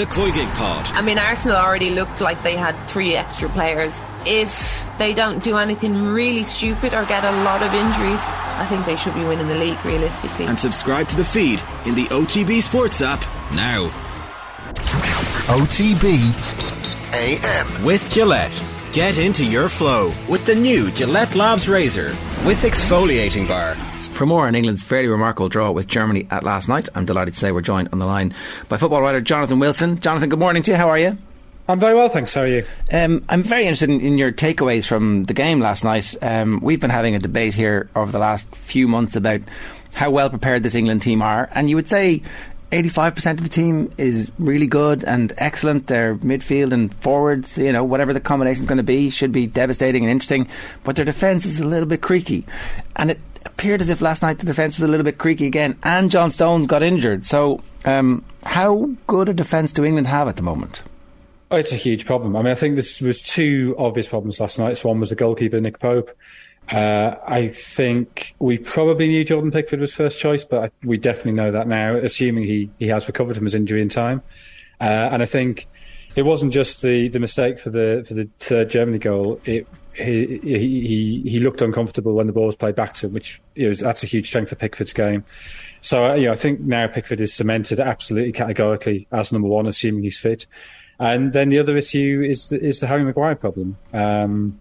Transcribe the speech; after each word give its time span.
the 0.00 0.06
Koigig 0.06 0.50
Pod. 0.54 0.86
I 0.94 1.02
mean, 1.02 1.18
Arsenal 1.18 1.58
already 1.58 1.90
looked 1.90 2.22
like 2.22 2.42
they 2.42 2.56
had 2.56 2.72
three 2.88 3.16
extra 3.16 3.50
players. 3.50 4.00
If 4.24 4.88
they 4.96 5.12
don't 5.12 5.44
do 5.44 5.58
anything 5.58 6.04
really 6.04 6.42
stupid 6.42 6.94
or 6.94 7.04
get 7.04 7.22
a 7.22 7.30
lot 7.42 7.62
of 7.62 7.74
injuries, 7.74 8.20
I 8.56 8.64
think 8.66 8.86
they 8.86 8.96
should 8.96 9.12
be 9.12 9.24
winning 9.24 9.46
the 9.46 9.56
league 9.56 9.84
realistically. 9.84 10.46
And 10.46 10.58
subscribe 10.58 11.06
to 11.08 11.16
the 11.16 11.24
feed 11.24 11.62
in 11.84 11.94
the 11.94 12.06
OTB 12.06 12.62
Sports 12.62 13.02
app 13.02 13.20
now. 13.52 13.88
OTB 15.52 16.32
AM. 17.12 17.84
With 17.84 18.10
Gillette. 18.10 18.64
Get 18.92 19.18
into 19.18 19.44
your 19.44 19.68
flow 19.68 20.14
with 20.30 20.46
the 20.46 20.54
new 20.54 20.90
Gillette 20.92 21.34
Labs 21.34 21.68
Razor 21.68 22.16
with 22.46 22.62
exfoliating 22.62 23.46
bar. 23.46 23.76
For 24.20 24.26
more 24.26 24.46
on 24.46 24.54
England's 24.54 24.82
fairly 24.82 25.08
remarkable 25.08 25.48
draw 25.48 25.70
with 25.70 25.86
Germany 25.86 26.26
at 26.30 26.44
last 26.44 26.68
night, 26.68 26.90
I'm 26.94 27.06
delighted 27.06 27.32
to 27.32 27.40
say 27.40 27.52
we're 27.52 27.62
joined 27.62 27.88
on 27.90 28.00
the 28.00 28.04
line 28.04 28.34
by 28.68 28.76
football 28.76 29.00
writer 29.00 29.22
Jonathan 29.22 29.58
Wilson. 29.60 29.98
Jonathan, 29.98 30.28
good 30.28 30.38
morning 30.38 30.62
to 30.64 30.72
you. 30.72 30.76
How 30.76 30.90
are 30.90 30.98
you? 30.98 31.16
I'm 31.66 31.80
very 31.80 31.94
well, 31.94 32.10
thanks. 32.10 32.34
How 32.34 32.42
are 32.42 32.46
you? 32.46 32.66
Um, 32.92 33.24
I'm 33.30 33.42
very 33.42 33.62
interested 33.62 33.88
in, 33.88 34.02
in, 34.02 34.18
your 34.18 34.30
takeaways 34.30 34.86
from 34.86 35.24
the 35.24 35.32
game 35.32 35.58
last 35.58 35.84
night. 35.84 36.14
Um, 36.20 36.60
we've 36.60 36.80
been 36.80 36.90
having 36.90 37.14
a 37.14 37.18
debate 37.18 37.54
here 37.54 37.88
over 37.96 38.12
the 38.12 38.18
last 38.18 38.54
few 38.54 38.88
months 38.88 39.16
about 39.16 39.40
how 39.94 40.10
well 40.10 40.28
prepared 40.28 40.64
this 40.64 40.74
England 40.74 41.00
team 41.00 41.22
are, 41.22 41.48
and 41.52 41.70
you 41.70 41.76
would 41.76 41.88
say 41.88 42.20
85% 42.72 43.32
of 43.32 43.42
the 43.42 43.48
team 43.48 43.92
is 43.98 44.30
really 44.38 44.66
good 44.66 45.02
and 45.02 45.32
excellent. 45.38 45.86
Their 45.86 46.14
midfield 46.16 46.72
and 46.72 46.94
forwards, 46.96 47.58
you 47.58 47.72
know, 47.72 47.82
whatever 47.82 48.12
the 48.12 48.20
combination 48.20 48.64
is 48.64 48.68
going 48.68 48.76
to 48.76 48.82
be, 48.82 49.08
should 49.08 49.32
be 49.32 49.46
devastating 49.46 50.04
and 50.04 50.10
interesting. 50.10 50.46
But 50.84 50.96
their 50.96 51.06
defence 51.06 51.46
is 51.46 51.60
a 51.60 51.66
little 51.66 51.88
bit 51.88 52.02
creaky. 52.02 52.44
And 52.94 53.12
it 53.12 53.20
appeared 53.46 53.80
as 53.80 53.88
if 53.88 54.00
last 54.00 54.22
night 54.22 54.38
the 54.38 54.46
defence 54.46 54.76
was 54.76 54.82
a 54.82 54.88
little 54.88 55.04
bit 55.04 55.18
creaky 55.18 55.46
again. 55.46 55.76
And 55.82 56.10
John 56.10 56.30
Stones 56.30 56.66
got 56.66 56.82
injured. 56.82 57.24
So, 57.24 57.62
um, 57.84 58.24
how 58.44 58.90
good 59.06 59.28
a 59.28 59.34
defence 59.34 59.72
do 59.72 59.84
England 59.84 60.06
have 60.06 60.28
at 60.28 60.36
the 60.36 60.42
moment? 60.42 60.82
Oh, 61.50 61.56
it's 61.56 61.72
a 61.72 61.76
huge 61.76 62.06
problem. 62.06 62.36
I 62.36 62.42
mean, 62.42 62.52
I 62.52 62.54
think 62.54 62.76
this 62.76 63.00
was 63.00 63.20
two 63.20 63.74
obvious 63.76 64.06
problems 64.06 64.38
last 64.38 64.58
night. 64.58 64.78
So 64.78 64.88
one 64.88 65.00
was 65.00 65.08
the 65.08 65.16
goalkeeper, 65.16 65.60
Nick 65.60 65.80
Pope. 65.80 66.16
Uh, 66.70 67.16
I 67.26 67.48
think 67.48 68.36
we 68.38 68.58
probably 68.58 69.08
knew 69.08 69.24
Jordan 69.24 69.50
Pickford 69.50 69.80
was 69.80 69.92
first 69.92 70.20
choice, 70.20 70.44
but 70.44 70.64
I, 70.64 70.86
we 70.86 70.96
definitely 70.96 71.32
know 71.32 71.50
that 71.50 71.66
now, 71.66 71.96
assuming 71.96 72.44
he, 72.44 72.70
he 72.78 72.86
has 72.88 73.08
recovered 73.08 73.34
from 73.34 73.46
his 73.46 73.56
injury 73.56 73.82
in 73.82 73.88
time. 73.88 74.22
Uh, 74.80 75.08
and 75.10 75.22
I 75.22 75.26
think 75.26 75.66
it 76.14 76.22
wasn't 76.22 76.52
just 76.52 76.82
the, 76.82 77.08
the 77.08 77.18
mistake 77.18 77.58
for 77.58 77.70
the 77.70 78.04
for 78.06 78.14
the 78.14 78.28
third 78.38 78.70
Germany 78.70 78.98
goal. 78.98 79.40
It 79.44 79.66
he, 80.00 80.38
he 80.42 81.22
he 81.24 81.40
looked 81.40 81.62
uncomfortable 81.62 82.14
when 82.14 82.26
the 82.26 82.32
ball 82.32 82.46
was 82.46 82.56
played 82.56 82.74
back 82.74 82.94
to 82.94 83.06
him, 83.06 83.12
which 83.12 83.40
you 83.54 83.68
know, 83.68 83.74
that's 83.74 84.02
a 84.02 84.06
huge 84.06 84.26
strength 84.26 84.52
of 84.52 84.58
Pickford's 84.58 84.92
game. 84.92 85.24
So 85.80 86.06
uh, 86.06 86.14
you 86.14 86.26
know, 86.26 86.32
I 86.32 86.36
think 86.36 86.60
now 86.60 86.86
Pickford 86.86 87.20
is 87.20 87.34
cemented 87.34 87.80
absolutely 87.80 88.32
categorically 88.32 89.06
as 89.12 89.32
number 89.32 89.48
one, 89.48 89.66
assuming 89.66 90.02
he's 90.02 90.18
fit. 90.18 90.46
And 90.98 91.32
then 91.32 91.48
the 91.48 91.58
other 91.58 91.76
issue 91.76 92.22
is 92.26 92.48
the, 92.50 92.62
is 92.62 92.80
the 92.80 92.86
Harry 92.86 93.04
Maguire 93.04 93.34
problem. 93.34 93.78
Um, 93.94 94.60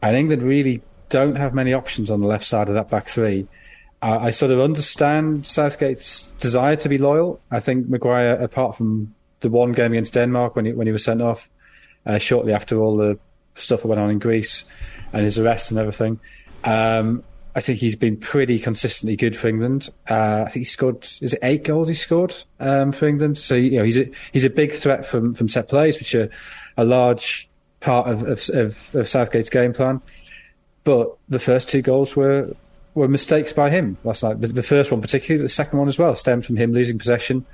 and 0.00 0.16
England 0.16 0.42
really 0.42 0.80
don't 1.08 1.36
have 1.36 1.54
many 1.54 1.72
options 1.72 2.10
on 2.10 2.20
the 2.20 2.26
left 2.26 2.44
side 2.44 2.68
of 2.68 2.74
that 2.74 2.88
back 2.88 3.08
three. 3.08 3.48
I 4.02 4.32
sort 4.32 4.50
of 4.50 4.60
understand 4.60 5.46
Southgate's 5.46 6.30
desire 6.32 6.76
to 6.76 6.90
be 6.90 6.98
loyal. 6.98 7.40
I 7.50 7.58
think 7.58 7.88
Maguire, 7.88 8.34
apart 8.34 8.76
from 8.76 9.14
the 9.40 9.48
one 9.48 9.72
game 9.72 9.92
against 9.92 10.12
Denmark 10.12 10.56
when 10.56 10.66
he 10.66 10.72
when 10.72 10.86
he 10.86 10.92
was 10.92 11.04
sent 11.04 11.22
off 11.22 11.48
uh, 12.04 12.18
shortly 12.18 12.52
after 12.52 12.78
all 12.78 12.98
the 12.98 13.18
stuff 13.54 13.82
that 13.82 13.88
went 13.88 14.00
on 14.00 14.10
in 14.10 14.18
Greece 14.18 14.64
and 15.12 15.24
his 15.24 15.38
arrest 15.38 15.70
and 15.70 15.78
everything, 15.78 16.18
um, 16.64 17.22
I 17.56 17.60
think 17.60 17.78
he's 17.78 17.94
been 17.94 18.16
pretty 18.16 18.58
consistently 18.58 19.16
good 19.16 19.36
for 19.36 19.46
England. 19.46 19.90
Uh, 20.10 20.44
I 20.46 20.50
think 20.50 20.62
he 20.62 20.64
scored 20.64 21.06
is 21.20 21.34
it 21.34 21.38
eight 21.42 21.64
goals 21.64 21.88
he 21.88 21.94
scored 21.94 22.34
um, 22.58 22.90
for 22.90 23.06
England. 23.06 23.38
So 23.38 23.54
you 23.54 23.78
know 23.78 23.84
he's 23.84 23.98
a 23.98 24.10
he's 24.32 24.44
a 24.44 24.50
big 24.50 24.72
threat 24.72 25.06
from 25.06 25.34
from 25.34 25.48
set 25.48 25.68
plays, 25.68 25.98
which 25.98 26.14
are 26.14 26.30
a 26.76 26.84
large 26.84 27.48
part 27.80 28.08
of, 28.08 28.22
of, 28.22 28.48
of, 28.50 28.94
of 28.94 29.08
Southgate's 29.08 29.50
game 29.50 29.72
plan. 29.72 30.00
But 30.82 31.16
the 31.28 31.38
first 31.38 31.68
two 31.68 31.80
goals 31.80 32.16
were 32.16 32.54
were 32.94 33.08
mistakes 33.08 33.52
by 33.52 33.70
him 33.70 33.98
last 34.04 34.22
night. 34.22 34.40
The, 34.40 34.48
the, 34.48 34.62
first 34.62 34.92
one, 34.92 35.00
particularly, 35.00 35.42
the 35.42 35.48
second 35.48 35.78
one 35.78 35.88
as 35.88 35.98
well, 35.98 36.14
stemmed 36.14 36.46
from 36.46 36.56
him 36.56 36.72
losing 36.72 36.98
possession 36.98 37.44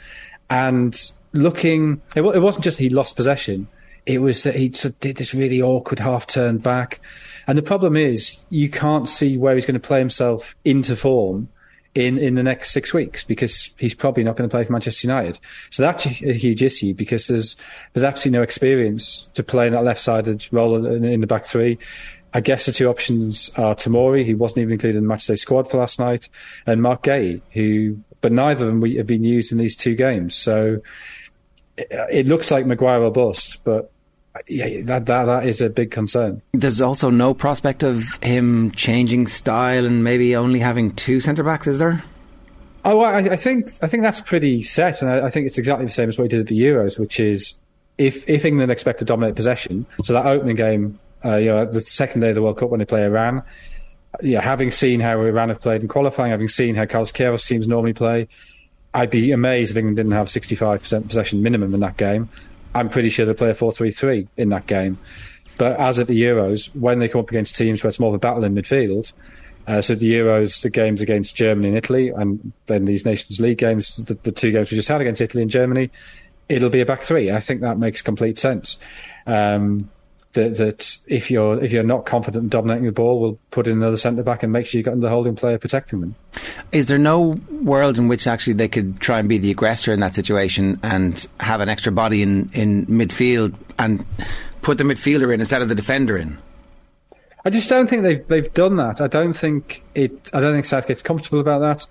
and 0.49 0.99
looking. 1.33 2.01
It, 2.15 2.23
it 2.23 2.41
wasn't 2.41 2.65
just 2.65 2.79
he 2.79 2.89
lost 2.89 3.17
possession; 3.17 3.69
it 4.07 4.19
was 4.19 4.43
that 4.43 4.55
he 4.55 4.73
sort 4.73 4.95
of 4.95 5.01
did 5.01 5.17
this 5.17 5.35
really 5.35 5.63
awkward 5.63 5.99
half 5.99 6.27
turn 6.27 6.59
back. 6.59 7.01
And 7.47 7.57
the 7.57 7.63
problem 7.63 7.97
is, 7.97 8.41
you 8.51 8.69
can't 8.69 9.09
see 9.09 9.37
where 9.37 9.55
he's 9.55 9.67
going 9.67 9.75
to 9.75 9.81
play 9.81 9.99
himself 9.99 10.55
into 10.65 10.97
form 10.97 11.49
in, 11.95 12.19
in 12.19 12.35
the 12.35 12.43
next 12.43 12.71
six 12.71 12.93
weeks 12.93 13.25
because 13.25 13.75
he's 13.79 13.95
probably 13.95 14.23
not 14.23 14.37
going 14.37 14.49
to 14.49 14.53
play 14.53 14.65
for 14.65 14.73
Manchester 14.73 15.07
United. 15.07 15.39
So 15.71 15.83
that's 15.83 16.07
a, 16.07 16.33
huge 16.33 16.63
issue 16.63 16.95
because 16.95 17.27
there's 17.27 17.57
there's 17.93 18.05
absolutely 18.05 18.39
no 18.39 18.43
experience 18.43 19.29
to 19.35 19.43
play 19.43 19.67
in 19.67 19.73
that 19.73 19.85
left 19.85 20.01
sided 20.01 20.47
role 20.53 20.85
in, 20.87 21.05
in 21.05 21.21
the 21.21 21.27
back 21.27 21.47
three. 21.47 21.79
I 22.33 22.41
guess 22.41 22.67
the 22.67 22.73
two 22.73 22.89
options 22.89 23.51
are 23.57 23.75
Tomori, 23.75 24.25
who 24.25 24.37
wasn't 24.37 24.59
even 24.59 24.73
included 24.73 24.99
in 24.99 25.07
the 25.07 25.13
matchday 25.13 25.37
squad 25.37 25.69
for 25.69 25.79
last 25.79 25.99
night, 25.99 26.29
and 26.65 26.81
Marc 26.81 27.03
Guéhi, 27.03 27.41
who, 27.51 27.99
but 28.21 28.31
neither 28.31 28.67
of 28.67 28.71
them 28.71 28.97
have 28.97 29.07
been 29.09 29.25
used 29.25 29.51
in 29.51 29.59
these 29.59 29.75
two 29.75 29.97
games. 29.97 30.37
So 30.37 30.81
it, 31.81 32.09
it 32.11 32.27
looks 32.27 32.51
like 32.51 32.67
Maguire 32.67 33.01
will 33.01 33.11
bust, 33.11 33.63
but 33.65 33.91
yeah, 34.49 34.83
that, 34.83 35.07
that 35.07 35.25
that 35.25 35.47
is 35.47 35.61
a 35.61 35.71
big 35.71 35.91
concern. 35.91 36.43
There's 36.53 36.81
also 36.81 37.11
no 37.11 37.35
prospect 37.35 37.83
of 37.83 38.19
him 38.23 38.71
changing 38.73 39.27
style 39.27 39.87
and 39.87 40.05
maybe 40.05 40.37
only 40.37 40.61
having 40.61 40.95
two 40.95 41.21
centre 41.21 41.43
backs, 41.43 41.67
is 41.67 41.79
there? 41.79 42.03
Oh, 42.85 42.97
well, 42.97 43.11
I, 43.11 43.33
I, 43.33 43.37
think 43.37 43.71
I 43.83 43.87
think 43.87 44.03
that's 44.03 44.21
pretty 44.21 44.63
set, 44.63 45.03
and 45.03 45.11
I, 45.11 45.27
I, 45.27 45.31
think 45.31 45.47
it's 45.47 45.59
exactly 45.59 45.85
the 45.85 45.93
same 45.93 46.09
as 46.09 46.17
what 46.17 46.25
he 46.25 46.29
did 46.29 46.41
at 46.41 46.47
the 46.47 46.59
Euros, 46.59 46.99
which 46.99 47.21
is 47.21 47.61
if 47.99 48.29
if 48.29 48.45
England 48.45 48.73
expect 48.73 49.01
to 49.01 49.05
dominate 49.05 49.37
possession, 49.37 49.85
so 50.03 50.15
that 50.15 50.25
opening 50.25 50.57
game 50.57 50.99
uh, 51.25 51.37
you 51.37 51.47
know, 51.47 51.67
the 51.67 51.81
second 51.81 52.21
day 52.21 52.31
of 52.31 52.35
the 52.35 52.43
World 52.43 52.59
Cup 52.59 52.71
when 52.71 52.79
they 52.79 52.87
play 52.87 53.05
Iran. 53.05 53.43
Yeah, 54.23 54.41
having 54.41 54.71
seen 54.71 55.01
how 55.01 55.21
Iran 55.21 55.51
have 55.51 55.61
played 55.61 55.83
in 55.83 55.89
qualifying, 55.89 56.31
having 56.31 56.49
seen 56.49 56.75
how 56.75 56.87
Carlos 56.87 57.13
Queiroz 57.13 57.47
teams 57.47 57.69
normally 57.69 57.93
play, 57.93 58.29
I'd 58.93 59.11
be 59.11 59.33
amazed 59.33 59.71
if 59.71 59.77
England 59.77 59.97
didn't 59.97 60.13
have 60.13 60.29
65% 60.29 61.09
possession 61.09 61.43
minimum 61.43 61.75
in 61.75 61.81
that 61.81 61.97
game. 61.97 62.29
I'm 62.75 62.89
pretty 62.89 63.09
sure 63.09 63.27
they'll 63.27 63.35
play 63.35 63.51
a 63.51 63.55
4-3-3 63.55 64.29
in 64.37 64.49
that 64.51 64.67
game. 64.67 64.99
But 65.59 65.79
as 65.79 65.99
at 65.99 66.07
the 66.07 66.21
Euros, 66.21 66.75
when 66.77 66.99
they 66.99 67.09
come 67.09 67.21
up 67.21 67.29
against 67.29 67.57
teams 67.57 67.83
where 67.83 67.89
it's 67.89 68.01
more 68.01 68.09
of 68.09 68.15
a 68.15 68.19
battle 68.19 68.45
in 68.45 68.55
midfield, 68.55 69.13
uh, 69.67 69.81
so 69.81 69.95
the 69.95 70.11
Euros, 70.11 70.63
the 70.63 70.71
games 70.71 71.01
against 71.01 71.37
Germany 71.37 71.69
and 71.69 71.77
Italy, 71.77 72.09
and 72.09 72.53
then 72.67 72.87
these 72.87 73.05
Nations 73.05 73.41
League 73.41 73.59
games, 73.59 73.97
the, 73.97 74.15
the, 74.15 74.33
two 74.33 74.53
games 74.53 74.71
we 74.71 74.77
just 74.77 74.89
had 74.89 75.01
against 75.01 75.21
Italy 75.21 75.43
and 75.43 75.51
Germany, 75.51 75.91
it'll 76.49 76.71
be 76.71 76.81
a 76.81 76.87
back 76.87 77.03
three. 77.03 77.31
I 77.31 77.41
think 77.41 77.61
that 77.61 77.79
makes 77.79 78.03
complete 78.03 78.39
sense. 78.39 78.79
Um, 79.27 79.91
that, 80.33 80.57
that 80.59 80.99
if 81.07 81.31
you're 81.31 81.63
if 81.63 81.73
you're 81.73 81.83
not 81.83 82.07
confident 82.07 82.45
in 82.45 82.49
dominating 82.49 82.87
the 82.87 82.93
ball, 82.93 83.21
we'll 83.21 83.39
put 83.51 83.67
in 83.67 83.75
another 83.75 83.97
centre 83.97 84.23
back 84.23 84.43
and 84.43 84.53
make 84.53 84.67
sure 84.67 84.79
you've 84.79 84.87
got 84.87 85.01
the 85.01 85.09
holding 85.09 85.35
player 85.35 85.59
protecting 85.59 86.01
them. 86.01 86.15
Is 86.73 86.87
there 86.87 86.99
no 86.99 87.41
world 87.63 87.99
in 87.99 88.07
which 88.09 88.27
actually 88.27 88.53
they 88.53 88.69
could 88.69 89.01
try 89.01 89.19
and 89.19 89.29
be 89.29 89.39
the 89.39 89.51
aggressor 89.51 89.93
in 89.93 90.01
that 90.01 90.15
situation 90.15 90.79
and 90.83 91.27
have 91.41 91.61
an 91.61 91.69
extra 91.69 91.91
body 91.91 92.23
in, 92.23 92.51
in 92.53 92.87
midfield 92.87 93.55
and 93.79 94.05
put 94.63 94.79
the 94.79 94.85
midfielder 94.85 95.35
in 95.35 95.41
instead 95.41 95.63
of 95.63 95.69
the 95.69 95.75
defender 95.75 96.17
in? 96.17 96.39
I 97.45 97.51
just 97.51 97.69
don't 97.71 97.89
think 97.89 98.03
they've 98.03 98.27
they've 98.29 98.55
done 98.55 98.77
that. 98.77 99.01
I 99.01 99.07
don't 99.07 99.33
think 99.33 99.83
it. 99.95 100.31
I 100.33 100.41
don't 100.41 100.55
think 100.55 100.67
Southgate's 100.67 101.03
comfortable 101.03 101.41
about 101.41 101.61
that. 101.61 101.87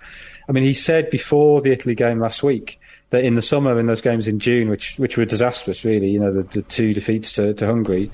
I 0.48 0.52
mean, 0.52 0.64
he 0.64 0.74
said 0.74 1.10
before 1.10 1.60
the 1.60 1.72
Italy 1.72 1.94
game 1.94 2.20
last 2.20 2.42
week 2.42 2.80
that 3.10 3.24
in 3.24 3.34
the 3.34 3.42
summer, 3.42 3.78
in 3.78 3.86
those 3.86 4.00
games 4.00 4.28
in 4.28 4.38
June, 4.38 4.68
which 4.68 4.98
which 4.98 5.16
were 5.16 5.24
disastrous, 5.24 5.84
really, 5.84 6.10
you 6.10 6.18
know, 6.18 6.32
the, 6.32 6.42
the 6.44 6.62
two 6.62 6.94
defeats 6.94 7.32
to, 7.34 7.54
to 7.54 7.66
Hungary, 7.66 8.10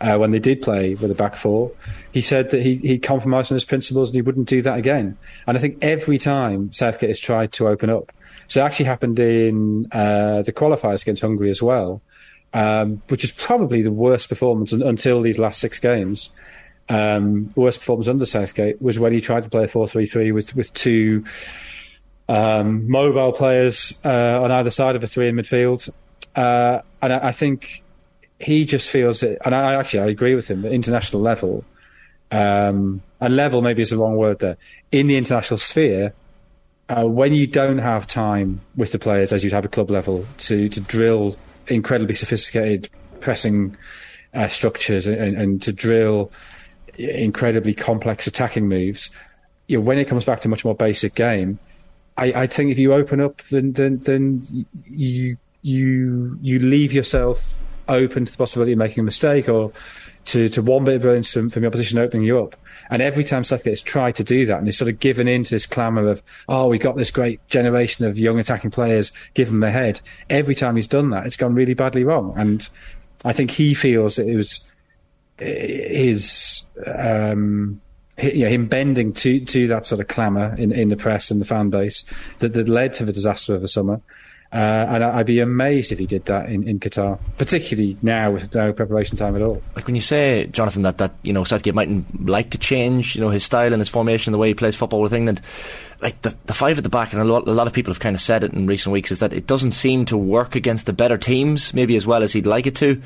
uh, 0.00 0.16
when 0.16 0.30
they 0.30 0.38
did 0.38 0.62
play 0.62 0.94
with 0.94 1.10
a 1.10 1.14
back 1.14 1.36
four, 1.36 1.72
he 2.12 2.20
said 2.20 2.50
that 2.50 2.62
he 2.62 2.76
he 2.76 2.98
compromised 2.98 3.50
on 3.50 3.56
his 3.56 3.64
principles 3.64 4.08
and 4.08 4.14
he 4.14 4.22
wouldn't 4.22 4.48
do 4.48 4.62
that 4.62 4.78
again. 4.78 5.16
And 5.46 5.56
I 5.56 5.60
think 5.60 5.78
every 5.82 6.18
time 6.18 6.72
Southgate 6.72 7.10
has 7.10 7.18
tried 7.18 7.52
to 7.52 7.68
open 7.68 7.90
up, 7.90 8.12
so 8.46 8.62
it 8.62 8.64
actually 8.64 8.86
happened 8.86 9.18
in 9.18 9.88
uh, 9.92 10.42
the 10.42 10.52
qualifiers 10.52 11.02
against 11.02 11.22
Hungary 11.22 11.50
as 11.50 11.62
well, 11.62 12.00
um, 12.54 13.02
which 13.08 13.24
is 13.24 13.32
probably 13.32 13.82
the 13.82 13.92
worst 13.92 14.28
performance 14.28 14.72
until 14.72 15.22
these 15.22 15.38
last 15.38 15.60
six 15.60 15.78
games. 15.78 16.30
Um, 16.88 17.52
worst 17.56 17.80
performance 17.80 18.06
under 18.06 18.24
Southgate 18.24 18.80
was 18.80 18.96
when 18.96 19.12
he 19.12 19.20
tried 19.20 19.42
to 19.42 19.50
play 19.50 19.64
a 19.64 19.68
four-three-three 19.68 20.30
with 20.30 20.54
with 20.54 20.72
two 20.72 21.24
um, 22.28 22.90
mobile 22.90 23.32
players 23.32 23.98
uh, 24.04 24.42
on 24.42 24.50
either 24.50 24.70
side 24.70 24.96
of 24.96 25.02
a 25.02 25.06
three 25.06 25.28
in 25.28 25.36
midfield. 25.36 25.90
Uh, 26.34 26.80
and 27.00 27.12
I, 27.12 27.28
I, 27.28 27.32
think 27.32 27.82
he 28.38 28.64
just 28.64 28.90
feels 28.90 29.20
that, 29.20 29.38
and 29.44 29.54
I 29.54 29.74
actually 29.74 30.00
I 30.00 30.06
agree 30.06 30.34
with 30.34 30.48
him, 30.48 30.64
at 30.64 30.72
international 30.72 31.22
level, 31.22 31.64
um, 32.30 33.00
and 33.20 33.36
level 33.36 33.62
maybe 33.62 33.82
is 33.82 33.90
the 33.90 33.98
wrong 33.98 34.16
word 34.16 34.40
there, 34.40 34.58
in 34.92 35.06
the 35.06 35.16
international 35.16 35.58
sphere, 35.58 36.12
uh, 36.88 37.04
when 37.04 37.34
you 37.34 37.46
don't 37.46 37.78
have 37.78 38.06
time 38.06 38.60
with 38.76 38.92
the 38.92 38.98
players 38.98 39.32
as 39.32 39.42
you'd 39.42 39.52
have 39.52 39.64
at 39.64 39.72
club 39.72 39.90
level 39.90 40.26
to, 40.38 40.68
to 40.68 40.80
drill 40.80 41.36
incredibly 41.68 42.14
sophisticated 42.14 42.88
pressing 43.20 43.76
uh, 44.34 44.48
structures 44.48 45.06
and, 45.06 45.36
and, 45.36 45.62
to 45.62 45.72
drill 45.72 46.30
incredibly 46.98 47.74
complex 47.74 48.26
attacking 48.26 48.68
moves, 48.68 49.10
you 49.66 49.78
know, 49.78 49.82
when 49.82 49.98
it 49.98 50.06
comes 50.06 50.24
back 50.24 50.40
to 50.40 50.48
a 50.48 50.50
much 50.50 50.64
more 50.64 50.74
basic 50.74 51.14
game, 51.14 51.58
I, 52.16 52.42
I 52.42 52.46
think 52.46 52.70
if 52.70 52.78
you 52.78 52.92
open 52.92 53.20
up, 53.20 53.42
then 53.50 53.72
then, 53.72 53.98
then 53.98 54.66
you 54.84 55.36
you 55.62 56.38
you 56.40 56.58
leave 56.58 56.92
yourself 56.92 57.44
open 57.88 58.24
to 58.24 58.32
the 58.32 58.38
possibility 58.38 58.72
of 58.72 58.78
making 58.78 59.00
a 59.00 59.04
mistake 59.04 59.48
or 59.48 59.72
to, 60.26 60.48
to 60.48 60.60
one 60.60 60.84
bit 60.84 60.96
of 60.96 61.02
brilliance 61.02 61.32
from, 61.32 61.50
from 61.50 61.62
your 61.62 61.68
opposition 61.68 61.98
opening 61.98 62.26
you 62.26 62.38
up. 62.40 62.56
And 62.90 63.00
every 63.00 63.24
time 63.24 63.44
Southgate 63.44 63.72
has 63.72 63.80
tried 63.80 64.16
to 64.16 64.24
do 64.24 64.44
that 64.46 64.58
and 64.58 64.66
he's 64.66 64.76
sort 64.76 64.90
of 64.90 64.98
given 64.98 65.28
in 65.28 65.44
to 65.44 65.50
this 65.50 65.66
clamour 65.66 66.08
of, 66.08 66.22
oh, 66.48 66.68
we 66.68 66.78
got 66.78 66.96
this 66.96 67.10
great 67.10 67.46
generation 67.48 68.04
of 68.04 68.18
young 68.18 68.38
attacking 68.38 68.72
players, 68.72 69.12
give 69.34 69.48
them 69.48 69.62
a 69.62 69.70
head. 69.70 70.00
Every 70.28 70.54
time 70.54 70.76
he's 70.76 70.88
done 70.88 71.10
that, 71.10 71.26
it's 71.26 71.36
gone 71.36 71.54
really 71.54 71.74
badly 71.74 72.02
wrong. 72.02 72.34
And 72.36 72.68
I 73.24 73.32
think 73.32 73.52
he 73.52 73.72
feels 73.74 74.16
that 74.16 74.26
it 74.26 74.36
was 74.36 74.72
his, 75.38 76.68
um, 76.86 77.80
him 78.16 78.66
bending 78.66 79.12
to, 79.12 79.40
to 79.40 79.66
that 79.68 79.86
sort 79.86 80.00
of 80.00 80.08
clamour 80.08 80.54
in, 80.56 80.72
in 80.72 80.88
the 80.88 80.96
press 80.96 81.30
and 81.30 81.40
the 81.40 81.44
fan 81.44 81.70
base 81.70 82.04
that, 82.38 82.52
that 82.54 82.68
led 82.68 82.94
to 82.94 83.04
the 83.04 83.12
disaster 83.12 83.54
of 83.54 83.62
the 83.62 83.68
summer. 83.68 84.00
Uh, 84.52 84.86
and 84.88 85.04
I'd 85.04 85.26
be 85.26 85.40
amazed 85.40 85.90
if 85.90 85.98
he 85.98 86.06
did 86.06 86.24
that 86.26 86.48
in, 86.48 86.66
in 86.68 86.78
Qatar, 86.78 87.18
particularly 87.36 87.96
now 88.00 88.30
with 88.30 88.54
no 88.54 88.72
preparation 88.72 89.16
time 89.16 89.34
at 89.34 89.42
all. 89.42 89.60
Like 89.74 89.86
when 89.86 89.96
you 89.96 90.00
say, 90.00 90.46
Jonathan, 90.46 90.82
that, 90.82 90.98
that 90.98 91.12
you 91.24 91.32
know 91.32 91.42
Southgate 91.42 91.74
mightn't 91.74 92.26
like 92.26 92.50
to 92.50 92.58
change, 92.58 93.16
you 93.16 93.20
know, 93.20 93.30
his 93.30 93.42
style 93.42 93.72
and 93.72 93.80
his 93.80 93.88
formation, 93.88 94.30
the 94.30 94.38
way 94.38 94.48
he 94.48 94.54
plays 94.54 94.76
football 94.76 95.00
with 95.00 95.12
England, 95.12 95.42
like 96.00 96.22
the, 96.22 96.34
the 96.46 96.54
five 96.54 96.78
at 96.78 96.84
the 96.84 96.90
back, 96.90 97.12
and 97.12 97.20
a 97.20 97.24
lot, 97.24 97.46
a 97.48 97.52
lot 97.52 97.66
of 97.66 97.72
people 97.72 97.92
have 97.92 98.00
kind 98.00 98.14
of 98.14 98.20
said 98.20 98.44
it 98.44 98.52
in 98.52 98.66
recent 98.66 98.92
weeks, 98.92 99.10
is 99.10 99.18
that 99.18 99.32
it 99.32 99.48
doesn't 99.48 99.72
seem 99.72 100.04
to 100.06 100.16
work 100.16 100.54
against 100.54 100.86
the 100.86 100.92
better 100.92 101.18
teams, 101.18 101.74
maybe 101.74 101.96
as 101.96 102.06
well 102.06 102.22
as 102.22 102.32
he'd 102.32 102.46
like 102.46 102.68
it 102.68 102.76
to. 102.76 103.02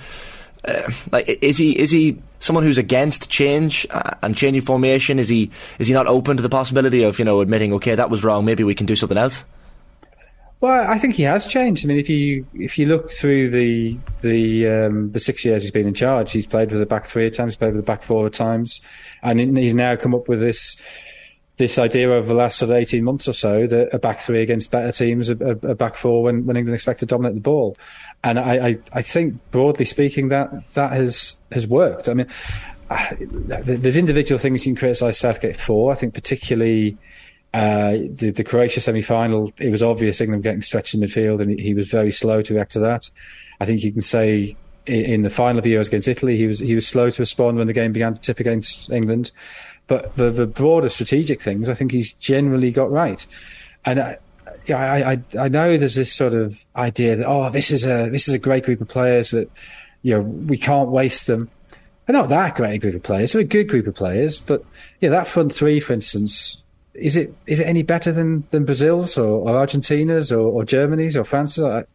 Uh, 0.65 0.91
like, 1.13 1.29
is 1.29 1.59
he 1.59 1.79
is 1.79 1.91
he 1.91 2.19
someone 2.39 2.65
who's 2.65 2.79
against 2.79 3.31
change 3.31 3.87
uh, 3.91 4.15
and 4.23 4.37
changing 4.37 4.63
formation? 4.63 5.19
Is 5.19 5.29
he 5.29 5.51
is 5.79 5.89
he 5.89 5.95
not 5.95 6.07
open 6.07 6.37
to 6.37 6.43
the 6.43 6.49
possibility 6.49 7.03
of 7.03 7.19
you 7.19 7.25
know 7.25 7.41
admitting, 7.41 7.73
okay, 7.75 7.95
that 7.95 8.11
was 8.11 8.25
wrong, 8.25 8.45
maybe 8.45 8.65
we 8.65 8.75
can 8.75 8.87
do 8.87 8.97
something 8.97 9.19
else? 9.19 9.45
Well, 10.61 10.91
I 10.91 10.99
think 10.99 11.15
he 11.15 11.23
has 11.23 11.47
changed. 11.47 11.87
I 11.87 11.89
mean, 11.89 11.99
if 11.99 12.11
you 12.11 12.47
if 12.53 12.79
you 12.79 12.85
look 12.85 13.11
through 13.11 13.49
the 13.51 13.99
the 14.21 14.69
um, 14.69 15.13
the 15.13 15.21
six 15.21 15.43
years 15.45 15.63
he's 15.63 15.71
been 15.71 15.87
in 15.87 15.95
charge, 15.95 16.33
he's 16.33 16.47
played 16.47 16.71
with 16.71 16.81
the 16.81 16.87
back 16.87 17.07
three 17.07 17.31
times, 17.31 17.57
played 17.57 17.73
with 17.73 17.83
the 17.83 17.91
back 17.91 18.03
four 18.03 18.29
times, 18.29 18.83
and 19.23 19.57
he's 19.57 19.73
now 19.73 19.97
come 19.97 20.15
up 20.15 20.29
with 20.29 20.41
this 20.41 20.77
this 21.61 21.79
idea 21.79 22.11
over 22.11 22.27
the 22.27 22.35
last 22.35 22.59
sort 22.59 22.73
of 22.73 22.77
eighteen 22.77 23.05
months 23.05 23.29
or 23.29 23.33
so 23.33 23.69
that 23.69 23.95
a 23.95 23.99
back 23.99 24.19
three 24.19 24.43
against 24.43 24.73
better 24.73 24.91
teams, 24.91 25.31
a, 25.31 25.37
a 25.37 25.75
back 25.77 25.95
four 25.95 26.25
when, 26.25 26.45
when 26.47 26.57
England 26.57 26.75
expect 26.75 26.99
to 27.01 27.07
dominate 27.07 27.35
the 27.35 27.41
ball, 27.41 27.77
and 28.25 28.41
I, 28.41 28.69
I, 28.69 28.79
I 28.95 29.03
think 29.03 29.39
broadly 29.53 29.85
speaking 29.85 30.31
that 30.31 30.49
that 30.73 30.93
has 30.93 31.37
has 31.53 31.69
worked. 31.69 32.09
I 32.09 32.15
mean, 32.15 32.27
there's 33.47 33.97
individual 33.97 34.39
things 34.41 34.67
you 34.67 34.73
can 34.73 34.81
criticise 34.81 35.19
Southgate 35.19 35.57
for. 35.57 35.93
I 35.93 35.95
think 35.95 36.15
particularly 36.15 36.97
uh, 37.55 37.93
the, 37.93 38.33
the 38.35 38.43
Croatia 38.43 38.81
semi-final, 38.81 39.53
it 39.59 39.71
was 39.71 39.83
obvious 39.83 40.21
England 40.21 40.43
getting 40.43 40.63
stretched 40.63 40.95
in 40.95 41.01
midfield, 41.01 41.41
and 41.41 41.61
he 41.61 41.75
was 41.75 41.87
very 41.87 42.11
slow 42.11 42.43
to 42.43 42.55
react 42.55 42.73
to 42.73 42.81
that. 42.81 43.09
I 43.61 43.67
think 43.67 43.85
you 43.85 43.93
can 43.93 44.03
say 44.03 44.57
in 44.87 45.23
the 45.23 45.31
final 45.31 45.59
of 45.59 45.65
the 45.65 45.75
Euros 45.75 45.89
against 45.89 46.09
Italy, 46.09 46.37
he 46.37 46.47
was 46.47 46.59
he 46.59 46.75
was 46.75 46.87
slow 46.87 47.11
to 47.11 47.23
respond 47.23 47.59
when 47.59 47.67
the 47.67 47.73
game 47.73 47.93
began 47.93 48.15
to 48.15 48.21
tip 48.21 48.41
against 48.41 48.91
England. 48.91 49.31
But 49.91 50.15
the, 50.15 50.31
the 50.31 50.47
broader 50.47 50.89
strategic 50.89 51.43
things, 51.43 51.69
I 51.69 51.75
think 51.75 51.91
he's 51.91 52.13
generally 52.13 52.71
got 52.71 52.93
right. 52.93 53.27
And 53.85 53.99
I, 53.99 54.19
I, 54.69 55.03
I, 55.03 55.23
I 55.37 55.49
know 55.49 55.77
there's 55.77 55.97
this 55.97 56.13
sort 56.13 56.33
of 56.33 56.65
idea 56.77 57.17
that 57.17 57.27
oh, 57.27 57.51
this 57.51 57.73
is 57.73 57.85
a 57.85 58.09
this 58.09 58.29
is 58.29 58.35
a 58.35 58.39
great 58.39 58.65
group 58.65 58.81
of 58.81 58.87
players 58.87 59.33
that 59.33 59.51
you 60.03 60.15
know 60.15 60.21
we 60.21 60.57
can't 60.59 60.91
waste 60.91 61.27
them. 61.27 61.51
They're 62.07 62.15
not 62.15 62.29
that 62.29 62.55
great 62.55 62.75
a 62.75 62.79
group 62.79 62.95
of 62.95 63.03
players. 63.03 63.33
They're 63.33 63.41
a 63.41 63.45
good 63.45 63.69
group 63.69 63.89
of 63.89 63.97
players, 63.97 64.39
but 64.39 64.65
yeah, 65.01 65.11
that 65.11 65.27
front 65.27 65.53
three, 65.53 65.81
for 65.81 65.93
instance, 65.93 66.63
is 66.95 67.17
it 67.17 67.35
is 67.49 67.59
it 67.59 67.67
any 67.67 67.83
better 67.83 68.13
than, 68.13 68.45
than 68.51 68.65
Brazil's 68.65 69.19
or, 69.19 69.51
or 69.51 69.57
Argentina's 69.57 70.31
or, 70.31 70.53
or, 70.53 70.65
Germany's 70.65 71.17
or 71.17 71.25
France's? 71.25 71.65
No, 71.65 71.87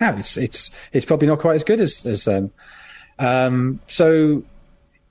it's 0.00 0.36
it's 0.36 0.72
it's 0.92 1.04
probably 1.04 1.28
not 1.28 1.38
quite 1.38 1.54
as 1.54 1.62
good 1.62 1.80
as 1.80 2.04
as 2.04 2.24
them. 2.24 2.50
Um, 3.20 3.78
so 3.86 4.42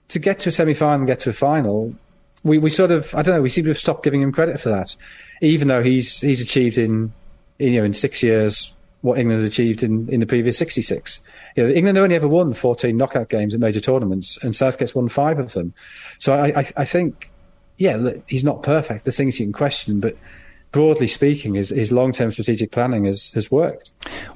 to 0.10 0.20
get 0.20 0.40
to 0.40 0.50
a 0.50 0.52
semi 0.52 0.74
final 0.74 0.96
and 0.96 1.08
get 1.08 1.22
to 1.22 1.30
a 1.30 1.34
final, 1.34 1.96
we, 2.44 2.58
we 2.58 2.70
sort 2.70 2.92
of 2.92 3.14
I 3.16 3.22
don't 3.22 3.36
know 3.36 3.42
we 3.42 3.50
seem 3.50 3.66
to 3.66 3.70
have 3.70 3.80
stopped 3.80 4.04
giving 4.04 4.22
him 4.22 4.32
credit 4.32 4.60
for 4.60 4.70
that, 4.70 4.96
even 5.42 5.68
though 5.68 5.84
he's 5.84 6.22
he's 6.22 6.42
achieved 6.42 6.78
in, 6.78 7.12
you 7.60 7.80
know 7.80 7.84
in 7.84 7.94
six 7.94 8.24
years 8.24 8.74
what 9.02 9.20
England 9.20 9.44
achieved 9.44 9.84
in, 9.84 10.08
in 10.08 10.22
the 10.22 10.26
previous 10.26 10.58
66. 10.58 11.20
You 11.58 11.68
know, 11.68 11.74
England 11.74 11.98
only 11.98 12.16
ever 12.16 12.28
won 12.28 12.54
14 12.54 12.96
knockout 12.96 13.28
games 13.28 13.54
at 13.54 13.60
major 13.60 13.82
tournaments, 13.82 14.42
and 14.42 14.56
Southgate's 14.56 14.96
won 14.96 15.10
five 15.10 15.40
of 15.40 15.52
them. 15.52 15.74
So 16.20 16.34
I, 16.34 16.62
I, 16.62 16.72
I 16.78 16.86
think 16.86 17.30
yeah, 17.78 17.96
look, 17.98 18.24
he's 18.28 18.44
not 18.44 18.64
perfect. 18.64 19.04
There's 19.04 19.18
things 19.18 19.40
you 19.40 19.46
can 19.46 19.54
question, 19.54 20.00
but 20.00 20.16
broadly 20.72 21.08
speaking, 21.08 21.56
his, 21.56 21.70
his 21.70 21.92
long 21.92 22.12
term 22.12 22.32
strategic 22.32 22.72
planning 22.72 23.06
has, 23.06 23.32
has 23.32 23.52
worked. 23.52 23.92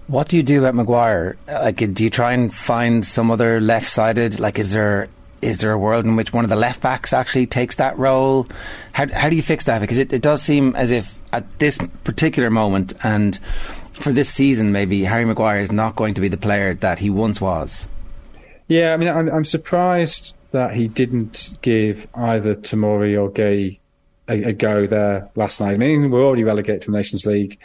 What 0.08 0.28
do 0.30 0.38
you 0.38 0.44
do 0.44 0.60
about 0.60 0.76
Maguire? 0.76 1.38
Like, 1.48 1.94
do 1.94 2.04
you 2.04 2.10
try 2.10 2.34
and 2.34 2.54
find 2.54 3.06
some 3.06 3.32
other 3.32 3.60
left 3.60 3.88
sided? 3.88 4.40
Like, 4.40 4.60
is 4.60 4.74
there 4.74 5.08
is 5.42 5.60
there 5.60 5.72
a 5.72 5.78
world 5.78 6.06
in 6.06 6.16
which 6.16 6.34
one 6.34 6.44
of 6.44 6.50
the 6.50 6.56
left 6.56 6.82
backs 6.82 7.14
actually 7.14 7.46
takes 7.46 7.78
that 7.78 7.98
role? 7.98 8.48
How, 8.94 9.08
how 9.12 9.30
do 9.30 9.36
you 9.36 9.42
fix 9.42 9.66
that? 9.66 9.80
Because 9.80 9.98
it, 9.98 10.12
it 10.14 10.22
does 10.22 10.42
seem 10.42 10.76
as 10.76 10.92
if 10.92 11.18
at 11.32 11.60
this 11.60 11.78
particular 12.04 12.50
moment 12.50 12.94
and 13.04 13.38
for 13.94 14.12
this 14.12 14.30
season, 14.30 14.72
maybe 14.72 15.04
Harry 15.04 15.26
Maguire 15.26 15.60
is 15.60 15.72
not 15.72 15.96
going 15.96 16.14
to 16.14 16.22
be 16.22 16.28
the 16.28 16.38
player 16.38 16.74
that 16.76 17.00
he 17.00 17.10
once 17.10 17.42
was. 17.42 17.88
Yeah, 18.68 18.94
I 18.94 18.98
mean, 18.98 19.10
I'm, 19.10 19.30
I'm 19.30 19.46
surprised 19.46 20.36
that 20.52 20.76
he 20.76 20.88
didn't 20.88 21.58
give 21.62 22.08
either 22.14 22.56
Tomori 22.56 23.20
or 23.20 23.32
Guéhi 23.32 23.80
a, 24.28 24.50
a, 24.50 24.54
go 24.54 24.88
there 24.88 25.30
last 25.36 25.60
night. 25.62 25.74
I 25.74 25.78
mean, 25.78 26.12
we're 26.12 26.24
already 26.24 26.44
relegated 26.44 26.84
from 26.84 26.94
Nations 26.94 27.26
League. 27.26 27.60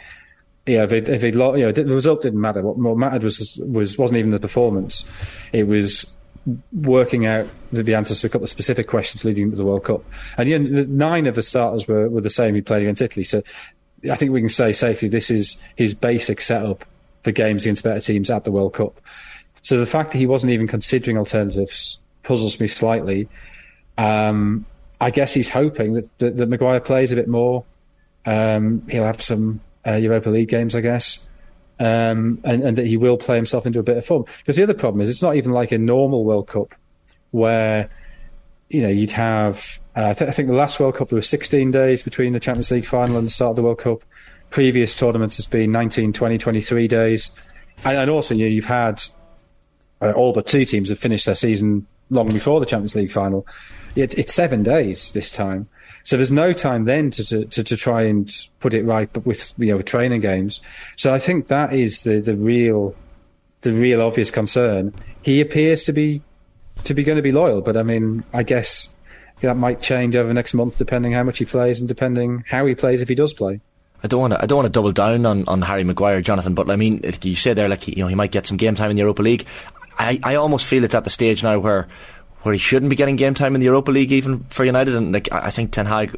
Yeah, 0.65 0.83
if 0.83 0.93
it, 0.93 1.09
if 1.09 1.23
it, 1.23 1.33
you 1.33 1.39
know, 1.39 1.71
the 1.71 1.85
result 1.85 2.21
didn't 2.21 2.39
matter. 2.39 2.61
What, 2.61 2.77
what 2.77 2.97
mattered 2.97 3.23
was 3.23 3.59
was 3.65 3.97
wasn't 3.97 4.19
even 4.19 4.31
the 4.31 4.39
performance. 4.39 5.03
It 5.51 5.67
was 5.67 6.05
working 6.73 7.25
out 7.25 7.47
the, 7.71 7.83
the 7.83 7.95
answers 7.95 8.21
to 8.21 8.27
a 8.27 8.29
couple 8.29 8.43
of 8.43 8.49
specific 8.49 8.87
questions 8.87 9.23
leading 9.23 9.49
to 9.51 9.55
the 9.55 9.65
World 9.65 9.83
Cup. 9.83 10.03
And 10.37 10.97
nine 10.97 11.27
of 11.27 11.35
the 11.35 11.43
starters 11.43 11.87
were, 11.87 12.09
were 12.09 12.21
the 12.21 12.29
same. 12.29 12.55
He 12.55 12.61
played 12.61 12.81
against 12.81 13.01
Italy, 13.01 13.23
so 13.23 13.41
I 14.09 14.15
think 14.15 14.31
we 14.31 14.41
can 14.41 14.49
say 14.49 14.73
safely 14.73 15.07
this 15.07 15.31
is 15.31 15.61
his 15.75 15.93
basic 15.93 16.41
setup 16.41 16.85
for 17.23 17.31
games 17.31 17.63
against 17.63 17.83
better 17.83 18.01
teams 18.01 18.29
at 18.29 18.43
the 18.43 18.51
World 18.51 18.73
Cup. 18.73 18.99
So 19.61 19.79
the 19.79 19.85
fact 19.85 20.11
that 20.11 20.17
he 20.17 20.25
wasn't 20.25 20.51
even 20.51 20.67
considering 20.67 21.17
alternatives 21.17 21.99
puzzles 22.23 22.59
me 22.59 22.67
slightly. 22.67 23.29
Um, 23.97 24.65
I 24.99 25.09
guess 25.09 25.33
he's 25.33 25.49
hoping 25.49 25.93
that, 25.93 26.19
that, 26.19 26.37
that 26.37 26.49
Maguire 26.49 26.79
plays 26.79 27.11
a 27.11 27.15
bit 27.15 27.27
more. 27.27 27.63
Um, 28.25 28.87
he'll 28.89 29.05
have 29.05 29.21
some 29.21 29.61
uh, 29.85 29.93
Europa 29.93 30.29
League 30.29 30.49
games, 30.49 30.75
I 30.75 30.81
guess, 30.81 31.29
um, 31.79 32.39
and, 32.43 32.63
and, 32.63 32.77
that 32.77 32.85
he 32.85 32.97
will 32.97 33.17
play 33.17 33.35
himself 33.35 33.65
into 33.65 33.79
a 33.79 33.83
bit 33.83 33.97
of 33.97 34.05
form. 34.05 34.25
Because 34.39 34.55
the 34.55 34.63
other 34.63 34.73
problem 34.73 35.01
is, 35.01 35.09
it's 35.09 35.21
not 35.21 35.35
even 35.35 35.51
like 35.51 35.71
a 35.71 35.77
normal 35.77 36.23
World 36.23 36.47
Cup 36.47 36.75
where 37.31 37.89
you 38.69 38.81
know 38.81 38.89
you'd 38.89 39.11
have. 39.11 39.79
Uh, 39.95 40.09
I, 40.09 40.13
th- 40.13 40.29
I, 40.29 40.31
think 40.31 40.49
the 40.49 40.55
last 40.55 40.79
World 40.79 40.95
Cup 40.95 41.09
there 41.09 41.17
were 41.17 41.21
16 41.21 41.71
days 41.71 42.01
between 42.01 42.33
the 42.33 42.39
Champions 42.39 42.71
League 42.71 42.85
final 42.85 43.17
and 43.17 43.27
the 43.27 43.31
start 43.31 43.51
of 43.51 43.55
the 43.57 43.63
World 43.63 43.79
Cup. 43.79 44.03
Previous 44.49 44.95
tournaments 44.95 45.37
has 45.37 45.47
been 45.47 45.71
19, 45.71 46.13
20, 46.13 46.37
23 46.37 46.87
days, 46.87 47.31
and, 47.83 47.97
and 47.97 48.09
also 48.09 48.35
you 48.35 48.45
know, 48.45 48.51
you've 48.51 48.65
had 48.65 49.03
uh, 50.01 50.11
all 50.11 50.33
but 50.33 50.47
two 50.47 50.65
teams 50.65 50.89
have 50.89 50.99
finished 50.99 51.25
their 51.25 51.35
season 51.35 51.87
long 52.13 52.31
before 52.31 52.59
the 52.59 52.65
Champions 52.65 52.95
League 52.95 53.11
final. 53.11 53.45
It, 53.95 54.17
it's 54.17 54.33
seven 54.33 54.63
days 54.63 55.11
this 55.13 55.31
time. 55.31 55.67
So 56.03 56.17
there's 56.17 56.31
no 56.31 56.51
time 56.51 56.85
then 56.85 57.11
to, 57.11 57.45
to, 57.45 57.63
to, 57.63 57.77
try 57.77 58.03
and 58.03 58.29
put 58.59 58.73
it 58.73 58.83
right, 58.83 59.09
but 59.13 59.25
with 59.25 59.53
you 59.57 59.67
know 59.67 59.81
training 59.81 60.21
games. 60.21 60.59
So 60.97 61.13
I 61.13 61.19
think 61.19 61.47
that 61.47 61.73
is 61.73 62.01
the, 62.01 62.19
the 62.19 62.35
real 62.35 62.95
the 63.61 63.71
real 63.71 64.01
obvious 64.01 64.29
concern. 64.29 64.93
He 65.21 65.39
appears 65.39 65.85
to 65.85 65.93
be 65.93 66.21
to 66.83 66.93
be 66.93 67.03
going 67.03 67.15
to 67.15 67.21
be 67.21 67.31
loyal, 67.31 67.61
but 67.61 67.77
I 67.77 67.83
mean, 67.83 68.23
I 68.33 68.43
guess 68.43 68.93
that 69.41 69.55
might 69.55 69.81
change 69.81 70.15
over 70.15 70.27
the 70.27 70.33
next 70.33 70.53
month 70.53 70.77
depending 70.77 71.13
how 71.13 71.23
much 71.23 71.37
he 71.37 71.45
plays 71.45 71.79
and 71.79 71.87
depending 71.87 72.43
how 72.49 72.65
he 72.65 72.75
plays 72.75 73.01
if 73.01 73.07
he 73.07 73.15
does 73.15 73.33
play. 73.33 73.61
I 74.03 74.07
don't 74.07 74.19
want 74.19 74.33
to. 74.33 74.41
I 74.41 74.45
don't 74.45 74.57
want 74.57 74.65
to 74.65 74.71
double 74.71 74.91
down 74.91 75.25
on, 75.25 75.47
on 75.47 75.61
Harry 75.61 75.85
Maguire, 75.85 76.19
Jonathan. 76.19 76.53
But 76.53 76.69
I 76.69 76.75
mean, 76.75 77.01
you 77.21 77.35
say 77.35 77.53
there, 77.53 77.69
like 77.69 77.87
you 77.87 77.95
know, 78.03 78.07
he 78.07 78.15
might 78.15 78.31
get 78.31 78.45
some 78.45 78.57
game 78.57 78.75
time 78.75 78.89
in 78.89 78.97
the 78.97 79.01
Europa 79.01 79.21
League. 79.21 79.45
I, 79.97 80.19
I 80.23 80.35
almost 80.35 80.65
feel 80.65 80.83
it's 80.83 80.95
at 80.95 81.03
the 81.03 81.09
stage 81.09 81.43
now 81.43 81.59
where 81.59 81.87
where 82.43 82.53
he 82.53 82.59
shouldn't 82.59 82.89
be 82.89 82.95
getting 82.95 83.15
game 83.15 83.33
time 83.33 83.55
in 83.55 83.61
the 83.61 83.65
Europa 83.65 83.91
League 83.91 84.11
even 84.11 84.43
for 84.49 84.65
United. 84.65 84.95
And 84.95 85.13
like 85.13 85.31
I 85.31 85.49
think 85.49 85.71
Ten 85.71 85.85
Hag 85.85 86.17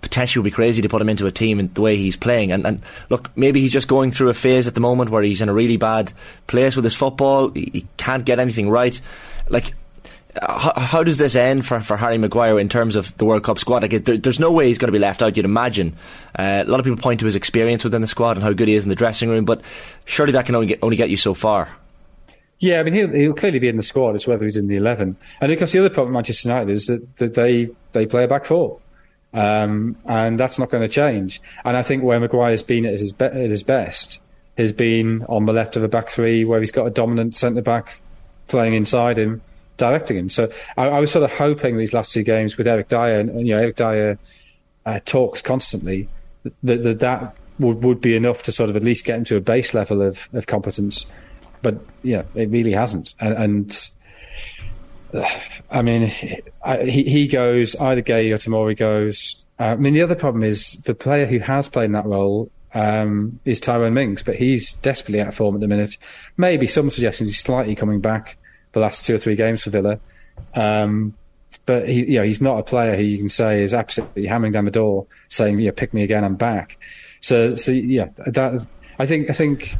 potentially 0.00 0.40
would 0.40 0.50
be 0.50 0.54
crazy 0.54 0.82
to 0.82 0.88
put 0.88 1.02
him 1.02 1.08
into 1.08 1.26
a 1.26 1.30
team 1.30 1.60
in 1.60 1.72
the 1.74 1.80
way 1.80 1.96
he's 1.96 2.16
playing. 2.16 2.52
And, 2.52 2.66
and 2.66 2.82
look, 3.10 3.30
maybe 3.36 3.60
he's 3.60 3.72
just 3.72 3.88
going 3.88 4.10
through 4.10 4.30
a 4.30 4.34
phase 4.34 4.66
at 4.66 4.74
the 4.74 4.80
moment 4.80 5.10
where 5.10 5.22
he's 5.22 5.42
in 5.42 5.48
a 5.48 5.54
really 5.54 5.76
bad 5.76 6.12
place 6.46 6.76
with 6.76 6.84
his 6.84 6.94
football. 6.94 7.50
He, 7.50 7.70
he 7.72 7.86
can't 7.96 8.24
get 8.24 8.38
anything 8.38 8.70
right. 8.70 8.98
Like. 9.48 9.74
How, 10.40 10.72
how, 10.76 11.02
does 11.02 11.18
this 11.18 11.34
end 11.34 11.66
for, 11.66 11.80
for 11.80 11.96
Harry 11.96 12.16
Maguire 12.16 12.60
in 12.60 12.68
terms 12.68 12.94
of 12.94 13.18
the 13.18 13.24
World 13.24 13.42
Cup 13.42 13.58
squad? 13.58 13.82
Like, 13.82 14.04
there, 14.04 14.16
there's 14.16 14.38
no 14.38 14.52
way 14.52 14.68
he's 14.68 14.78
going 14.78 14.86
to 14.86 14.92
be 14.92 15.00
left 15.00 15.24
out. 15.24 15.36
You'd 15.36 15.44
imagine. 15.44 15.96
Uh, 16.38 16.62
a 16.64 16.70
lot 16.70 16.78
of 16.78 16.84
people 16.84 17.02
point 17.02 17.18
to 17.18 17.26
his 17.26 17.34
experience 17.34 17.82
within 17.82 18.00
the 18.00 18.06
squad 18.06 18.36
and 18.36 18.44
how 18.44 18.52
good 18.52 18.68
he 18.68 18.76
is 18.76 18.84
in 18.84 18.90
the 18.90 18.94
dressing 18.94 19.28
room, 19.28 19.44
but 19.44 19.60
surely 20.04 20.30
that 20.34 20.46
can 20.46 20.54
only 20.54 20.68
get, 20.68 20.78
only 20.82 20.94
get 20.94 21.10
you 21.10 21.16
so 21.16 21.34
far. 21.34 21.76
Yeah, 22.60 22.80
I 22.80 22.82
mean 22.82 22.94
he'll, 22.94 23.08
he'll 23.08 23.34
clearly 23.34 23.58
be 23.58 23.68
in 23.68 23.76
the 23.76 23.82
squad. 23.82 24.14
It's 24.14 24.26
whether 24.26 24.44
he's 24.44 24.56
in 24.58 24.68
the 24.68 24.76
eleven. 24.76 25.16
And 25.40 25.50
of 25.50 25.58
course, 25.58 25.72
the 25.72 25.80
other 25.80 25.88
problem 25.88 26.08
with 26.08 26.18
Manchester 26.18 26.48
United 26.48 26.70
is 26.70 26.86
that, 26.86 27.16
that 27.16 27.34
they 27.34 27.70
they 27.92 28.06
play 28.06 28.24
a 28.24 28.28
back 28.28 28.44
four, 28.44 28.78
um, 29.32 29.96
and 30.04 30.38
that's 30.38 30.58
not 30.58 30.68
going 30.70 30.82
to 30.82 30.88
change. 30.88 31.40
And 31.64 31.76
I 31.76 31.82
think 31.82 32.02
where 32.02 32.20
Maguire's 32.20 32.62
been 32.62 32.84
at 32.84 32.92
his, 32.92 33.12
be- 33.12 33.24
at 33.24 33.34
his 33.34 33.62
best 33.62 34.20
has 34.58 34.72
been 34.72 35.24
on 35.24 35.46
the 35.46 35.54
left 35.54 35.76
of 35.76 35.82
a 35.82 35.88
back 35.88 36.10
three 36.10 36.44
where 36.44 36.60
he's 36.60 36.70
got 36.70 36.84
a 36.84 36.90
dominant 36.90 37.34
centre 37.34 37.62
back 37.62 38.02
playing 38.48 38.74
inside 38.74 39.16
him, 39.18 39.40
directing 39.78 40.18
him. 40.18 40.28
So 40.28 40.52
I, 40.76 40.88
I, 40.88 41.00
was 41.00 41.10
sort 41.10 41.24
of 41.24 41.32
hoping 41.32 41.78
these 41.78 41.94
last 41.94 42.12
two 42.12 42.22
games 42.22 42.58
with 42.58 42.68
Eric 42.68 42.88
Dier, 42.88 43.20
and 43.20 43.46
you 43.46 43.54
know 43.54 43.60
Eric 43.60 43.76
Dier 43.76 44.18
uh, 44.84 45.00
talks 45.06 45.40
constantly 45.40 46.08
that 46.62 46.82
that, 46.82 46.98
that 46.98 47.36
would, 47.58 47.82
would 47.82 48.00
be 48.02 48.16
enough 48.16 48.42
to 48.44 48.52
sort 48.52 48.68
of 48.68 48.76
at 48.76 48.82
least 48.82 49.04
get 49.04 49.16
him 49.16 49.24
to 49.24 49.36
a 49.36 49.40
base 49.40 49.72
level 49.72 50.02
of, 50.02 50.28
of 50.34 50.46
competence. 50.46 51.06
But 51.62 51.78
yeah, 52.02 52.22
it 52.34 52.50
really 52.50 52.72
hasn't. 52.72 53.14
And, 53.20 53.34
and 53.34 53.90
I 55.70 55.82
mean, 55.82 56.12
I, 56.64 56.84
he, 56.84 57.04
he 57.04 57.26
goes 57.26 57.74
either 57.76 58.02
Guéhi 58.02 58.32
or 58.32 58.38
Tomori 58.38 58.76
goes. 58.76 59.44
Uh, 59.58 59.64
I 59.64 59.76
mean, 59.76 59.94
the 59.94 60.02
other 60.02 60.14
problem 60.14 60.42
is 60.42 60.72
the 60.84 60.94
player 60.94 61.26
who 61.26 61.38
has 61.40 61.68
played 61.68 61.86
in 61.86 61.92
that 61.92 62.06
role 62.06 62.50
um, 62.74 63.40
is 63.44 63.60
Tyrone 63.60 63.94
Mings, 63.94 64.22
but 64.22 64.36
he's 64.36 64.72
desperately 64.72 65.20
out 65.20 65.28
of 65.28 65.34
form 65.34 65.54
at 65.54 65.60
the 65.60 65.68
minute. 65.68 65.96
Maybe 66.36 66.66
some 66.66 66.90
suggestions 66.90 67.28
he's 67.28 67.40
slightly 67.40 67.74
coming 67.74 68.00
back 68.00 68.36
the 68.72 68.80
last 68.80 69.04
two 69.04 69.14
or 69.14 69.18
three 69.18 69.34
games 69.34 69.62
for 69.62 69.70
Villa. 69.70 69.98
Um, 70.54 71.14
but 71.66 71.88
he, 71.88 72.12
you 72.12 72.18
know, 72.18 72.24
he's 72.24 72.40
not 72.40 72.58
a 72.58 72.62
player 72.62 72.96
who 72.96 73.02
you 73.02 73.18
can 73.18 73.28
say 73.28 73.62
is 73.62 73.74
absolutely 73.74 74.26
hammering 74.26 74.52
down 74.52 74.64
the 74.64 74.70
door, 74.70 75.06
saying, 75.28 75.58
"Yeah, 75.58 75.72
pick 75.72 75.92
me 75.92 76.02
again, 76.02 76.24
I'm 76.24 76.36
back." 76.36 76.78
So, 77.20 77.56
so 77.56 77.72
yeah, 77.72 78.08
that 78.26 78.66
I 78.98 79.06
think 79.06 79.30
I 79.30 79.32
think 79.32 79.74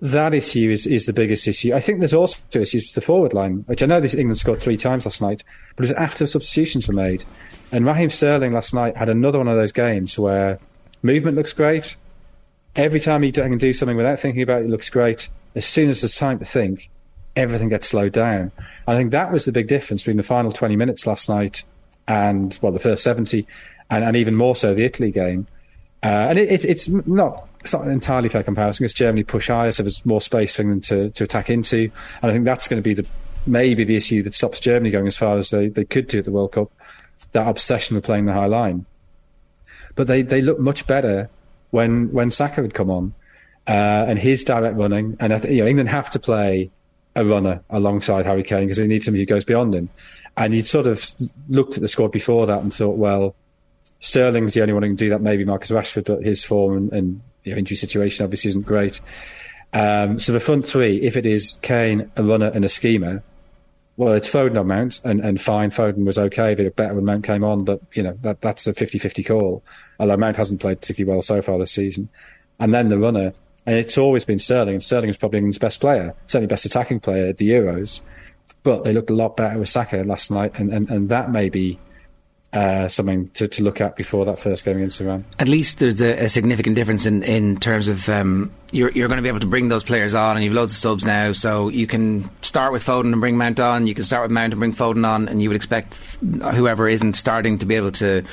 that 0.00 0.32
issue 0.32 0.70
is, 0.70 0.86
is 0.86 1.06
the 1.06 1.12
biggest 1.12 1.48
issue. 1.48 1.74
I 1.74 1.80
think 1.80 1.98
there's 1.98 2.14
also 2.14 2.40
issues 2.52 2.88
with 2.88 2.94
the 2.94 3.00
forward 3.00 3.34
line, 3.34 3.64
which 3.66 3.82
I 3.82 3.86
know 3.86 4.00
this 4.00 4.14
England 4.14 4.38
scored 4.38 4.60
three 4.60 4.76
times 4.76 5.06
last 5.06 5.20
night, 5.20 5.42
but 5.74 5.84
it 5.84 5.88
was 5.88 5.96
after 5.96 6.26
substitutions 6.26 6.86
were 6.86 6.94
made. 6.94 7.24
And 7.72 7.84
Raheem 7.84 8.10
Sterling 8.10 8.52
last 8.52 8.72
night 8.72 8.96
had 8.96 9.08
another 9.08 9.38
one 9.38 9.48
of 9.48 9.56
those 9.56 9.72
games 9.72 10.18
where 10.18 10.60
movement 11.02 11.36
looks 11.36 11.52
great. 11.52 11.96
Every 12.76 13.00
time 13.00 13.22
he 13.22 13.32
can 13.32 13.58
do 13.58 13.72
something 13.72 13.96
without 13.96 14.20
thinking 14.20 14.42
about 14.42 14.62
it, 14.62 14.66
it 14.66 14.70
looks 14.70 14.88
great. 14.88 15.28
As 15.56 15.66
soon 15.66 15.90
as 15.90 16.00
there's 16.00 16.14
time 16.14 16.38
to 16.38 16.44
think, 16.44 16.90
everything 17.34 17.68
gets 17.68 17.88
slowed 17.88 18.12
down. 18.12 18.52
I 18.86 18.96
think 18.96 19.10
that 19.10 19.32
was 19.32 19.46
the 19.46 19.52
big 19.52 19.66
difference 19.66 20.02
between 20.02 20.16
the 20.16 20.22
final 20.22 20.52
20 20.52 20.76
minutes 20.76 21.06
last 21.06 21.28
night 21.28 21.64
and, 22.06 22.56
well, 22.62 22.70
the 22.70 22.78
first 22.78 23.02
70, 23.02 23.46
and, 23.90 24.04
and 24.04 24.16
even 24.16 24.36
more 24.36 24.54
so 24.54 24.74
the 24.74 24.84
Italy 24.84 25.10
game. 25.10 25.48
Uh, 26.04 26.06
and 26.30 26.38
it, 26.38 26.52
it, 26.52 26.64
it's 26.64 26.88
not 26.88 27.47
it's 27.60 27.72
not 27.72 27.84
an 27.84 27.90
entirely 27.90 28.28
fair 28.28 28.42
comparison 28.42 28.84
because 28.84 28.94
Germany 28.94 29.24
push 29.24 29.48
higher, 29.48 29.72
so 29.72 29.82
there's 29.82 30.04
more 30.06 30.20
space 30.20 30.56
for 30.56 30.62
England 30.62 30.84
to, 30.84 31.10
to 31.10 31.24
attack 31.24 31.50
into. 31.50 31.90
And 32.22 32.30
I 32.30 32.34
think 32.34 32.44
that's 32.44 32.68
going 32.68 32.82
to 32.82 32.84
be 32.88 32.94
the 32.94 33.06
maybe 33.46 33.84
the 33.84 33.96
issue 33.96 34.22
that 34.22 34.34
stops 34.34 34.60
Germany 34.60 34.90
going 34.90 35.06
as 35.06 35.16
far 35.16 35.38
as 35.38 35.50
they, 35.50 35.68
they 35.68 35.84
could 35.84 36.06
do 36.06 36.18
at 36.18 36.24
the 36.24 36.30
World 36.30 36.52
Cup. 36.52 36.70
That 37.32 37.48
obsession 37.48 37.94
with 37.94 38.04
playing 38.04 38.26
the 38.26 38.32
high 38.32 38.46
line. 38.46 38.86
But 39.94 40.06
they, 40.06 40.22
they 40.22 40.42
look 40.42 40.58
much 40.58 40.86
better 40.86 41.28
when 41.70 42.12
when 42.12 42.30
Saka 42.30 42.62
had 42.62 42.74
come 42.74 42.90
on 42.90 43.14
uh, 43.66 44.06
and 44.08 44.18
his 44.18 44.44
direct 44.44 44.76
running. 44.76 45.16
And 45.20 45.32
I 45.32 45.38
you 45.48 45.62
know 45.62 45.66
England 45.66 45.88
have 45.90 46.10
to 46.10 46.18
play 46.18 46.70
a 47.16 47.24
runner 47.24 47.62
alongside 47.68 48.24
Harry 48.24 48.44
Kane 48.44 48.62
because 48.62 48.76
they 48.76 48.86
need 48.86 49.02
somebody 49.02 49.22
who 49.22 49.26
goes 49.26 49.44
beyond 49.44 49.74
him. 49.74 49.88
And 50.36 50.54
you'd 50.54 50.68
sort 50.68 50.86
of 50.86 51.14
looked 51.48 51.74
at 51.74 51.80
the 51.80 51.88
squad 51.88 52.12
before 52.12 52.46
that 52.46 52.62
and 52.62 52.72
thought, 52.72 52.96
well, 52.96 53.34
Sterling's 53.98 54.54
the 54.54 54.62
only 54.62 54.72
one 54.72 54.84
who 54.84 54.90
can 54.90 54.96
do 54.96 55.10
that. 55.10 55.20
Maybe 55.20 55.44
Marcus 55.44 55.70
Rashford, 55.70 56.04
but 56.04 56.22
his 56.22 56.44
form 56.44 56.76
and, 56.76 56.92
and 56.92 57.20
you 57.48 57.54
know, 57.54 57.58
injury 57.58 57.76
situation 57.76 58.24
obviously 58.24 58.50
isn't 58.50 58.66
great. 58.66 59.00
Um, 59.72 60.18
so 60.18 60.32
the 60.32 60.40
front 60.40 60.66
three, 60.66 61.00
if 61.02 61.16
it 61.16 61.26
is 61.26 61.58
Kane, 61.62 62.10
a 62.16 62.22
runner, 62.22 62.46
and 62.46 62.64
a 62.64 62.68
schemer, 62.68 63.22
well, 63.96 64.12
it's 64.12 64.30
Foden 64.30 64.58
on 64.58 64.68
Mount, 64.68 65.00
and, 65.02 65.20
and 65.20 65.40
fine, 65.40 65.70
Foden 65.70 66.04
was 66.04 66.18
okay. 66.18 66.54
They 66.54 66.64
looked 66.64 66.76
better 66.76 66.94
when 66.94 67.04
Mount 67.04 67.24
came 67.24 67.42
on, 67.42 67.64
but, 67.64 67.80
you 67.94 68.02
know, 68.02 68.16
that, 68.22 68.40
that's 68.40 68.66
a 68.68 68.72
50-50 68.72 69.26
call. 69.26 69.62
Although 69.98 70.16
Mount 70.16 70.36
hasn't 70.36 70.60
played 70.60 70.80
particularly 70.80 71.16
well 71.16 71.22
so 71.22 71.42
far 71.42 71.58
this 71.58 71.72
season. 71.72 72.08
And 72.60 72.72
then 72.72 72.90
the 72.90 72.98
runner, 72.98 73.32
and 73.66 73.76
it's 73.76 73.98
always 73.98 74.24
been 74.24 74.38
Sterling, 74.38 74.74
and 74.74 74.82
Sterling 74.82 75.10
is 75.10 75.16
probably 75.16 75.38
England's 75.38 75.58
best 75.58 75.80
player, 75.80 76.14
certainly 76.28 76.46
best 76.46 76.64
attacking 76.64 77.00
player 77.00 77.26
at 77.26 77.38
the 77.38 77.50
Euros. 77.50 78.00
But 78.62 78.84
they 78.84 78.92
looked 78.92 79.10
a 79.10 79.14
lot 79.14 79.36
better 79.36 79.58
with 79.58 79.68
Saka 79.68 80.04
last 80.04 80.30
night, 80.30 80.52
and, 80.60 80.72
and, 80.72 80.88
and 80.88 81.08
that 81.08 81.32
may 81.32 81.48
be 81.48 81.78
uh, 82.52 82.88
something 82.88 83.28
to, 83.30 83.46
to 83.46 83.62
look 83.62 83.80
at 83.80 83.96
before 83.96 84.24
that 84.24 84.38
first 84.38 84.64
game 84.64 84.76
against 84.76 85.00
Iran. 85.00 85.24
At 85.38 85.48
least 85.48 85.80
there's 85.80 86.00
a, 86.00 86.24
a 86.24 86.28
significant 86.28 86.76
difference 86.76 87.04
in, 87.04 87.22
in 87.22 87.58
terms 87.58 87.88
of 87.88 88.08
um, 88.08 88.50
you're, 88.70 88.90
you're 88.92 89.08
going 89.08 89.18
to 89.18 89.22
be 89.22 89.28
able 89.28 89.40
to 89.40 89.46
bring 89.46 89.68
those 89.68 89.84
players 89.84 90.14
on, 90.14 90.36
and 90.36 90.44
you've 90.44 90.54
loads 90.54 90.72
of 90.72 90.78
subs 90.78 91.04
now, 91.04 91.32
so 91.32 91.68
you 91.68 91.86
can 91.86 92.28
start 92.42 92.72
with 92.72 92.84
Foden 92.84 93.12
and 93.12 93.20
bring 93.20 93.36
Mount 93.36 93.60
on. 93.60 93.86
You 93.86 93.94
can 93.94 94.04
start 94.04 94.22
with 94.22 94.30
Mount 94.30 94.52
and 94.52 94.60
bring 94.60 94.72
Foden 94.72 95.06
on, 95.06 95.28
and 95.28 95.42
you 95.42 95.50
would 95.50 95.56
expect 95.56 95.94
whoever 95.94 96.88
isn't 96.88 97.14
starting 97.14 97.58
to 97.58 97.66
be 97.66 97.74
able 97.74 97.92
to 97.92 98.24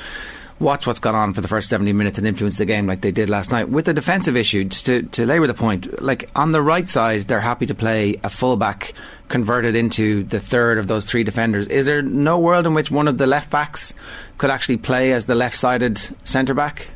watch 0.58 0.86
what's 0.86 1.00
gone 1.00 1.14
on 1.14 1.34
for 1.34 1.40
the 1.40 1.48
first 1.48 1.68
70 1.68 1.92
minutes 1.92 2.18
and 2.18 2.26
influence 2.26 2.56
the 2.56 2.64
game 2.64 2.86
like 2.86 3.00
they 3.00 3.10
did 3.10 3.28
last 3.28 3.52
night. 3.52 3.68
With 3.68 3.84
the 3.84 3.94
defensive 3.94 4.36
issue, 4.36 4.64
just 4.64 4.86
to, 4.86 5.02
to 5.02 5.26
labour 5.26 5.46
the 5.46 5.54
point, 5.54 6.02
like 6.02 6.30
on 6.34 6.52
the 6.52 6.62
right 6.62 6.88
side, 6.88 7.22
they're 7.22 7.40
happy 7.40 7.66
to 7.66 7.74
play 7.74 8.18
a 8.24 8.30
fullback 8.30 8.92
converted 9.28 9.74
into 9.74 10.22
the 10.24 10.40
third 10.40 10.78
of 10.78 10.86
those 10.86 11.04
three 11.04 11.24
defenders. 11.24 11.66
Is 11.66 11.86
there 11.86 12.02
no 12.02 12.38
world 12.38 12.66
in 12.66 12.74
which 12.74 12.90
one 12.90 13.08
of 13.08 13.18
the 13.18 13.26
left 13.26 13.50
backs 13.50 13.92
could 14.38 14.50
actually 14.50 14.78
play 14.78 15.12
as 15.12 15.26
the 15.26 15.34
left 15.34 15.56
sided 15.56 15.98
centre 16.24 16.54
back? 16.54 16.88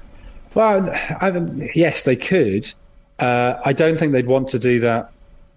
Well, 0.55 0.91
I, 0.91 1.31
yes, 1.75 2.03
they 2.03 2.17
could. 2.17 2.73
Uh, 3.19 3.61
I 3.65 3.73
don't 3.73 3.99
think 3.99 4.13
they'd 4.13 4.27
want 4.27 4.49
to 4.49 4.59
do 4.59 4.81
that 4.81 5.13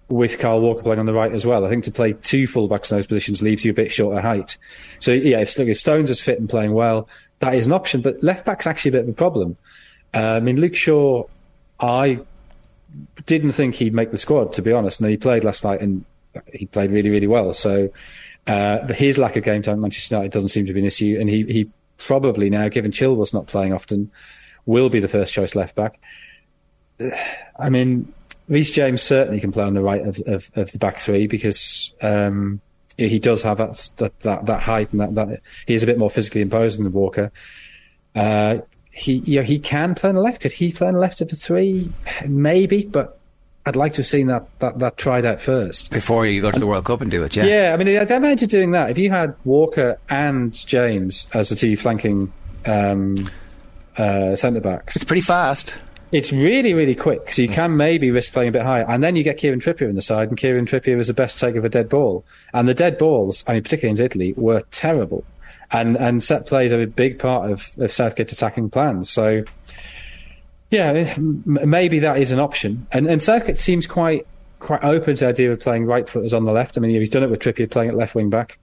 with 0.10 0.38
Kyle 0.40 0.60
Walker 0.60 0.84
playing 0.84 1.00
on 1.00 1.06
the 1.06 1.14
right 1.14 1.32
as 1.32 1.46
well. 1.46 1.66
I 1.66 1.70
think 1.70 1.86
to 1.86 1.92
play 1.92 2.14
two 2.14 2.48
fullbacks 2.48 2.92
in 2.92 2.98
those 2.98 3.08
positions 3.08 3.42
leaves 3.42 3.66
you 3.66 3.72
a 3.72 3.74
bit 3.74 3.92
short 3.92 4.18
of 4.18 4.24
height. 4.24 4.58
So 5.00 5.12
yeah, 5.12 5.40
if, 5.40 5.58
if 5.58 5.80
Stones 5.80 6.10
is 6.10 6.20
fit 6.20 6.40
and 6.40 6.50
playing 6.50 6.74
well, 6.74 7.08
that 7.40 7.56
is 7.56 7.66
an 7.66 7.72
option. 7.72 8.02
But 8.02 8.22
left 8.22 8.46
back's 8.46 8.68
actually 8.68 8.90
a 8.90 8.92
bit 8.94 9.04
of 9.04 9.10
a 9.10 9.14
problem. 9.14 9.58
Uh, 10.14 10.36
I 10.36 10.40
mean, 10.40 10.60
Luke 10.60 10.76
Shaw, 10.76 11.26
I 11.80 12.20
didn't 13.26 13.54
think 13.54 13.76
he'd 13.76 13.94
make 13.94 14.12
the 14.12 14.18
squad 14.18 14.54
to 14.54 14.62
be 14.62 14.72
honest. 14.72 15.00
And 15.00 15.10
he 15.10 15.18
played 15.18 15.44
last 15.44 15.64
night 15.64 15.82
and 15.82 16.06
he 16.54 16.66
played 16.66 16.92
really, 16.92 17.10
really 17.10 17.28
well. 17.28 17.54
So 17.54 17.90
uh, 18.48 18.88
his 18.94 19.18
lack 19.18 19.36
of 19.36 19.44
game 19.44 19.62
time 19.62 19.76
at 19.76 19.80
Manchester 19.80 20.16
United 20.16 20.32
doesn't 20.32 20.50
seem 20.50 20.66
to 20.66 20.74
be 20.74 20.80
an 20.80 20.86
issue. 20.86 21.18
And 21.20 21.30
he, 21.30 21.44
he 21.44 21.70
probably 21.98 22.50
now, 22.50 22.68
given 22.70 22.92
Chilwell's 22.92 23.34
not 23.34 23.48
playing 23.48 23.74
often, 23.74 24.12
will 24.66 24.90
be 24.90 25.00
the 25.00 25.08
first 25.08 25.34
choice 25.34 25.56
left 25.56 25.76
back. 25.76 26.00
I 27.60 27.70
mean, 27.70 28.12
Reece 28.48 28.72
James 28.72 29.02
certainly 29.02 29.40
can 29.40 29.52
play 29.52 29.64
on 29.64 29.74
the 29.74 29.82
right 29.82 30.02
of, 30.02 30.20
of, 30.26 30.52
of 30.56 30.72
the 30.72 30.78
back 30.78 30.98
three 30.98 31.28
because 31.28 31.94
um, 32.02 32.60
he 32.98 33.20
does 33.20 33.42
have 33.44 33.58
that, 33.58 33.90
that, 33.98 34.20
that, 34.22 34.46
that 34.46 34.62
height 34.62 34.92
and 34.92 35.02
that, 35.02 35.16
that 35.16 35.42
he 35.66 35.74
is 35.74 35.84
a 35.84 35.86
bit 35.86 35.98
more 35.98 36.10
physically 36.10 36.42
imposing 36.42 36.84
than 36.84 36.94
Walker. 36.94 37.32
Uh, 38.16 38.60
he 38.92 39.14
you 39.26 39.40
know, 39.40 39.44
he 39.44 39.58
can 39.60 39.96
play 39.96 40.10
on 40.10 40.16
the 40.16 40.22
left. 40.22 40.42
Could 40.42 40.52
he 40.52 40.72
play 40.72 40.88
on 40.88 40.94
the 40.94 41.00
left 41.00 41.22
of 41.22 41.30
the 41.30 41.36
three? 41.36 41.90
Maybe, 42.28 42.84
but 42.86 43.20
I'd 43.66 43.76
like 43.76 43.94
to 43.94 43.98
have 43.98 44.08
seen 44.08 44.28
that, 44.28 44.48
that, 44.60 44.80
that 44.80 44.98
tried 44.98 45.26
out 45.26 45.42
first. 45.42 45.90
Before 45.90 46.26
you 46.26 46.42
go 46.42 46.52
to 46.52 46.60
the 46.60 46.68
World 46.68 46.86
Cup 46.86 47.02
and 47.02 47.10
do 47.10 47.24
it, 47.24 47.36
yeah. 47.36 47.46
Yeah, 47.46 47.74
I 47.74 47.78
mean, 47.78 47.88
imagine 47.88 48.50
doing 48.50 48.72
that. 48.72 48.92
If 48.92 48.98
you 48.98 49.10
had 49.10 49.36
Walker 49.46 49.98
and 50.10 50.54
James 50.54 51.28
as 51.34 51.50
the 51.50 51.56
two 51.56 51.78
flanking 51.78 52.32
um, 52.66 53.30
uh, 53.98 54.36
centre 54.36 54.62
backs. 54.62 54.96
It's 54.96 55.06
pretty 55.06 55.22
fast. 55.22 55.78
It's 56.14 56.32
really, 56.32 56.76
really 56.76 56.94
quick, 56.94 57.34
so 57.34 57.42
you 57.42 57.48
can 57.48 57.76
maybe 57.76 58.12
risk 58.12 58.34
playing 58.34 58.50
a 58.50 58.52
bit 58.52 58.62
higher. 58.62 58.86
And 58.88 59.04
then 59.04 59.16
you 59.16 59.24
get 59.24 59.38
Kieran 59.38 59.60
Trippier 59.60 59.90
in 59.90 59.96
the 59.96 60.02
side, 60.04 60.30
and 60.30 60.38
Kieran 60.38 60.68
Trippier 60.68 60.96
was 60.96 61.08
the 61.08 61.14
best 61.14 61.40
taker 61.40 61.58
of 61.58 61.66
a 61.66 61.70
dead 61.70 61.90
ball. 61.90 62.24
And 62.54 62.68
the 62.68 62.76
dead 62.76 63.00
balls, 63.00 63.44
I 63.48 63.54
mean, 63.54 63.64
particularly 63.64 64.00
in 64.00 64.06
Italy, 64.06 64.34
were 64.38 64.62
terrible. 64.70 65.24
And 65.72 65.98
and 65.98 66.24
set 66.24 66.46
plays 66.46 66.72
are 66.72 66.84
a 66.84 66.86
big 66.86 67.18
part 67.18 67.50
of, 67.50 67.72
of 67.80 67.92
Southgate's 67.92 68.32
attacking 68.32 68.70
plans. 68.70 69.10
So, 69.10 69.44
yeah, 70.70 71.16
maybe 71.18 71.98
that 72.00 72.20
is 72.20 72.32
an 72.32 72.40
option. 72.40 72.86
And, 72.92 73.08
and 73.08 73.20
Southgate 73.20 73.58
seems 73.58 73.88
quite 73.88 74.28
quite 74.60 74.84
open 74.84 75.16
to 75.16 75.26
the 75.26 75.30
idea 75.30 75.52
of 75.52 75.62
playing 75.62 75.86
right 75.86 76.08
footers 76.08 76.32
on 76.32 76.46
the 76.46 76.52
left. 76.52 76.78
I 76.78 76.82
mean, 76.82 76.92
he's 76.92 77.10
done 77.10 77.24
it 77.24 77.32
with 77.32 77.40
Trippier 77.40 77.72
playing 77.72 77.90
at 77.90 77.96
left 77.96 78.14
wing 78.14 78.30
back. 78.30 78.60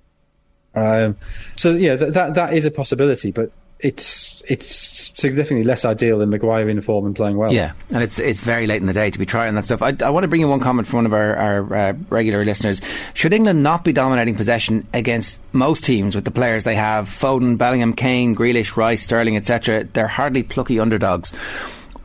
Um, 0.76 1.16
so 1.57 1.73
yeah, 1.73 1.97
that, 1.97 2.14
that 2.14 2.35
that 2.35 2.54
is 2.54 2.64
a 2.64 2.71
possibility, 2.71 3.33
but 3.33 3.50
it's 3.83 4.43
it's 4.49 5.13
significantly 5.21 5.65
less 5.65 5.85
ideal 5.85 6.19
than 6.19 6.31
Maguire 6.31 6.69
in 6.69 6.81
form 6.81 7.07
and 7.07 7.15
playing 7.15 7.37
well. 7.37 7.53
Yeah, 7.53 7.73
and 7.91 8.03
it's 8.03 8.19
it's 8.19 8.41
very 8.41 8.67
late 8.67 8.81
in 8.81 8.87
the 8.87 8.93
day 8.93 9.11
to 9.11 9.19
be 9.19 9.27
trying 9.27 9.55
that 9.55 9.65
stuff. 9.65 9.83
I, 9.83 9.95
I 10.03 10.11
want 10.11 10.25
to 10.25 10.29
bring 10.29 10.43
in 10.43 10.49
one 10.49 10.61
comment 10.61 10.89
from 10.89 10.99
one 10.99 11.07
of 11.07 11.15
our, 11.15 11.37
our 11.37 11.75
uh, 11.75 11.93
regular 12.09 12.45
listeners. 12.45 12.81
Should 13.15 13.33
England 13.33 13.63
not 13.63 13.85
be 13.85 13.93
dominating 13.93 14.35
possession 14.35 14.87
against 14.93 15.39
most 15.53 15.85
teams 15.85 16.15
with 16.15 16.25
the 16.25 16.31
players 16.31 16.65
they 16.65 16.77
have? 16.77 17.09
Foden, 17.09 17.59
Bellingham, 17.59 17.95
Kane, 17.95 18.35
Grealish, 18.35 18.77
Rice, 18.77 19.03
Sterling, 19.03 19.37
etc. 19.37 19.85
They're 19.85 20.09
hardly 20.09 20.43
plucky 20.43 20.81
underdogs. 20.81 21.33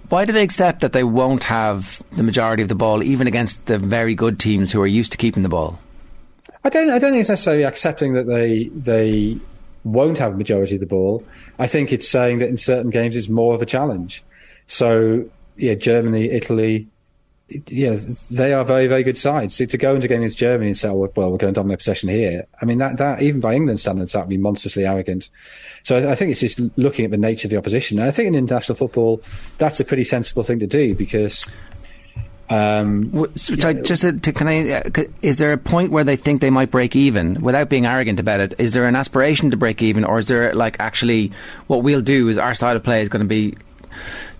Why 0.09 0.25
do 0.25 0.33
they 0.33 0.43
accept 0.43 0.81
that 0.81 0.93
they 0.93 1.03
won't 1.03 1.45
have 1.45 2.01
the 2.11 2.23
majority 2.23 2.61
of 2.61 2.69
the 2.69 2.75
ball, 2.75 3.01
even 3.01 3.25
against 3.25 3.65
the 3.65 3.77
very 3.77 4.13
good 4.13 4.39
teams 4.39 4.71
who 4.71 4.81
are 4.81 4.87
used 4.87 5.11
to 5.13 5.17
keeping 5.17 5.43
the 5.43 5.49
ball? 5.49 5.79
I 6.63 6.69
don't. 6.69 6.89
I 6.89 6.99
don't 6.99 7.11
think 7.11 7.21
it's 7.21 7.29
necessarily 7.29 7.63
accepting 7.63 8.13
that 8.13 8.27
they 8.27 8.69
they 8.73 9.37
won't 9.85 10.17
have 10.17 10.33
a 10.33 10.37
majority 10.37 10.75
of 10.75 10.81
the 10.81 10.87
ball. 10.87 11.23
I 11.59 11.67
think 11.67 11.93
it's 11.93 12.09
saying 12.09 12.39
that 12.39 12.49
in 12.49 12.57
certain 12.57 12.89
games 12.89 13.15
it's 13.15 13.29
more 13.29 13.53
of 13.53 13.61
a 13.61 13.65
challenge. 13.65 14.23
So 14.67 15.29
yeah, 15.55 15.75
Germany, 15.75 16.29
Italy, 16.29 16.87
yeah, 17.67 17.95
they 18.31 18.53
are 18.53 18.65
very, 18.65 18.87
very 18.87 19.03
good 19.03 19.19
sides. 19.19 19.57
to 19.57 19.77
go 19.77 19.93
into 19.93 20.05
a 20.05 20.07
game 20.07 20.21
against 20.21 20.37
Germany 20.37 20.69
and 20.69 20.77
say, 20.77 20.89
oh, 20.89 21.11
well, 21.15 21.31
we're 21.31 21.37
going 21.37 21.53
to 21.53 21.59
dominate 21.59 21.77
possession 21.77 22.09
here. 22.09 22.47
I 22.59 22.65
mean, 22.65 22.79
that, 22.79 22.97
that 22.97 23.21
even 23.21 23.39
by 23.39 23.53
England 23.53 23.79
standards, 23.79 24.13
that 24.13 24.21
would 24.21 24.29
be 24.29 24.37
monstrously 24.37 24.85
arrogant. 24.85 25.29
So 25.83 25.97
I, 25.97 26.13
I, 26.13 26.15
think 26.15 26.31
it's 26.31 26.39
just 26.39 26.59
looking 26.75 27.05
at 27.05 27.11
the 27.11 27.17
nature 27.17 27.45
of 27.45 27.51
the 27.51 27.57
opposition. 27.57 27.99
And 27.99 28.07
I 28.07 28.11
think 28.11 28.27
in 28.27 28.35
international 28.35 28.75
football, 28.75 29.21
that's 29.59 29.79
a 29.79 29.85
pretty 29.85 30.03
sensible 30.03 30.41
thing 30.41 30.57
to 30.59 30.67
do 30.67 30.95
because 30.95 31.47
Um, 32.49 33.09
W- 33.09 33.31
so, 33.35 33.55
sorry, 33.55 33.81
just 33.81 34.03
to, 34.03 34.13
to 34.13 34.31
can 34.31 34.47
I? 34.47 34.69
Uh, 34.69 34.89
c- 34.95 35.07
is 35.21 35.37
there 35.37 35.51
a 35.51 35.57
point 35.57 35.91
where 35.91 36.03
they 36.03 36.15
think 36.15 36.41
they 36.41 36.51
might 36.51 36.69
break 36.69 36.95
even 36.95 37.41
without 37.41 37.69
being 37.69 37.85
arrogant 37.85 38.19
about 38.19 38.39
it? 38.39 38.53
Is 38.59 38.73
there 38.73 38.87
an 38.87 38.95
aspiration 38.95 39.51
to 39.51 39.57
break 39.57 39.81
even, 39.81 40.03
or 40.03 40.19
is 40.19 40.27
there 40.27 40.53
like 40.53 40.79
actually 40.79 41.31
what 41.67 41.81
we'll 41.81 42.01
do 42.01 42.29
is 42.29 42.37
our 42.37 42.53
style 42.53 42.75
of 42.75 42.83
play 42.83 43.01
is 43.01 43.09
going 43.09 43.21
to 43.21 43.27
be 43.27 43.55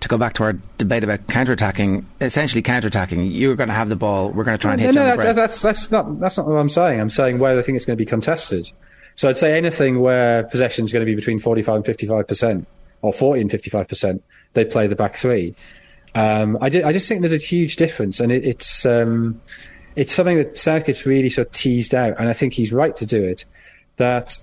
to 0.00 0.08
go 0.08 0.18
back 0.18 0.34
to 0.34 0.44
our 0.44 0.52
debate 0.78 1.02
about 1.02 1.26
counter-attacking, 1.26 2.06
essentially 2.20 2.62
counter-attacking. 2.62 3.26
You're 3.26 3.56
going 3.56 3.68
to 3.68 3.74
have 3.74 3.88
the 3.88 3.96
ball. 3.96 4.30
We're 4.30 4.44
going 4.44 4.56
to 4.56 4.60
try 4.60 4.72
and 4.72 4.80
hit 4.80 4.94
no, 4.94 5.00
you 5.00 5.06
no, 5.06 5.12
on 5.12 5.16
the 5.16 5.22
that's, 5.22 5.34
break. 5.34 5.36
that's, 5.36 5.62
that's 5.62 5.90
not 5.90 6.20
that's 6.20 6.36
not 6.36 6.46
what 6.46 6.56
I'm 6.56 6.68
saying. 6.68 7.00
I'm 7.00 7.10
saying 7.10 7.38
where 7.38 7.58
I 7.58 7.62
think 7.62 7.76
it's 7.76 7.84
going 7.84 7.96
to 7.96 8.00
be 8.00 8.06
contested. 8.06 8.70
So 9.16 9.28
I'd 9.28 9.38
say 9.38 9.56
anything 9.56 10.00
where 10.00 10.44
possession 10.44 10.84
is 10.84 10.92
going 10.92 11.00
to 11.00 11.10
be 11.10 11.14
between 11.14 11.38
45 11.38 11.76
and 11.76 11.86
55 11.86 12.28
percent, 12.28 12.68
or 13.02 13.12
40 13.12 13.40
and 13.40 13.50
55 13.50 13.88
percent, 13.88 14.22
they 14.52 14.64
play 14.64 14.86
the 14.86 14.96
back 14.96 15.16
three. 15.16 15.54
Um, 16.16 16.56
I, 16.62 16.66
I 16.66 16.92
just 16.92 17.08
think 17.08 17.20
there's 17.20 17.34
a 17.34 17.36
huge 17.36 17.76
difference, 17.76 18.20
and 18.20 18.32
it, 18.32 18.42
it's 18.42 18.86
um, 18.86 19.38
it's 19.96 20.14
something 20.14 20.38
that 20.38 20.56
Southgate's 20.56 21.04
really 21.04 21.28
sort 21.28 21.48
of 21.48 21.52
teased 21.52 21.94
out, 21.94 22.18
and 22.18 22.30
I 22.30 22.32
think 22.32 22.54
he's 22.54 22.72
right 22.72 22.96
to 22.96 23.04
do 23.04 23.22
it. 23.22 23.44
That 23.98 24.38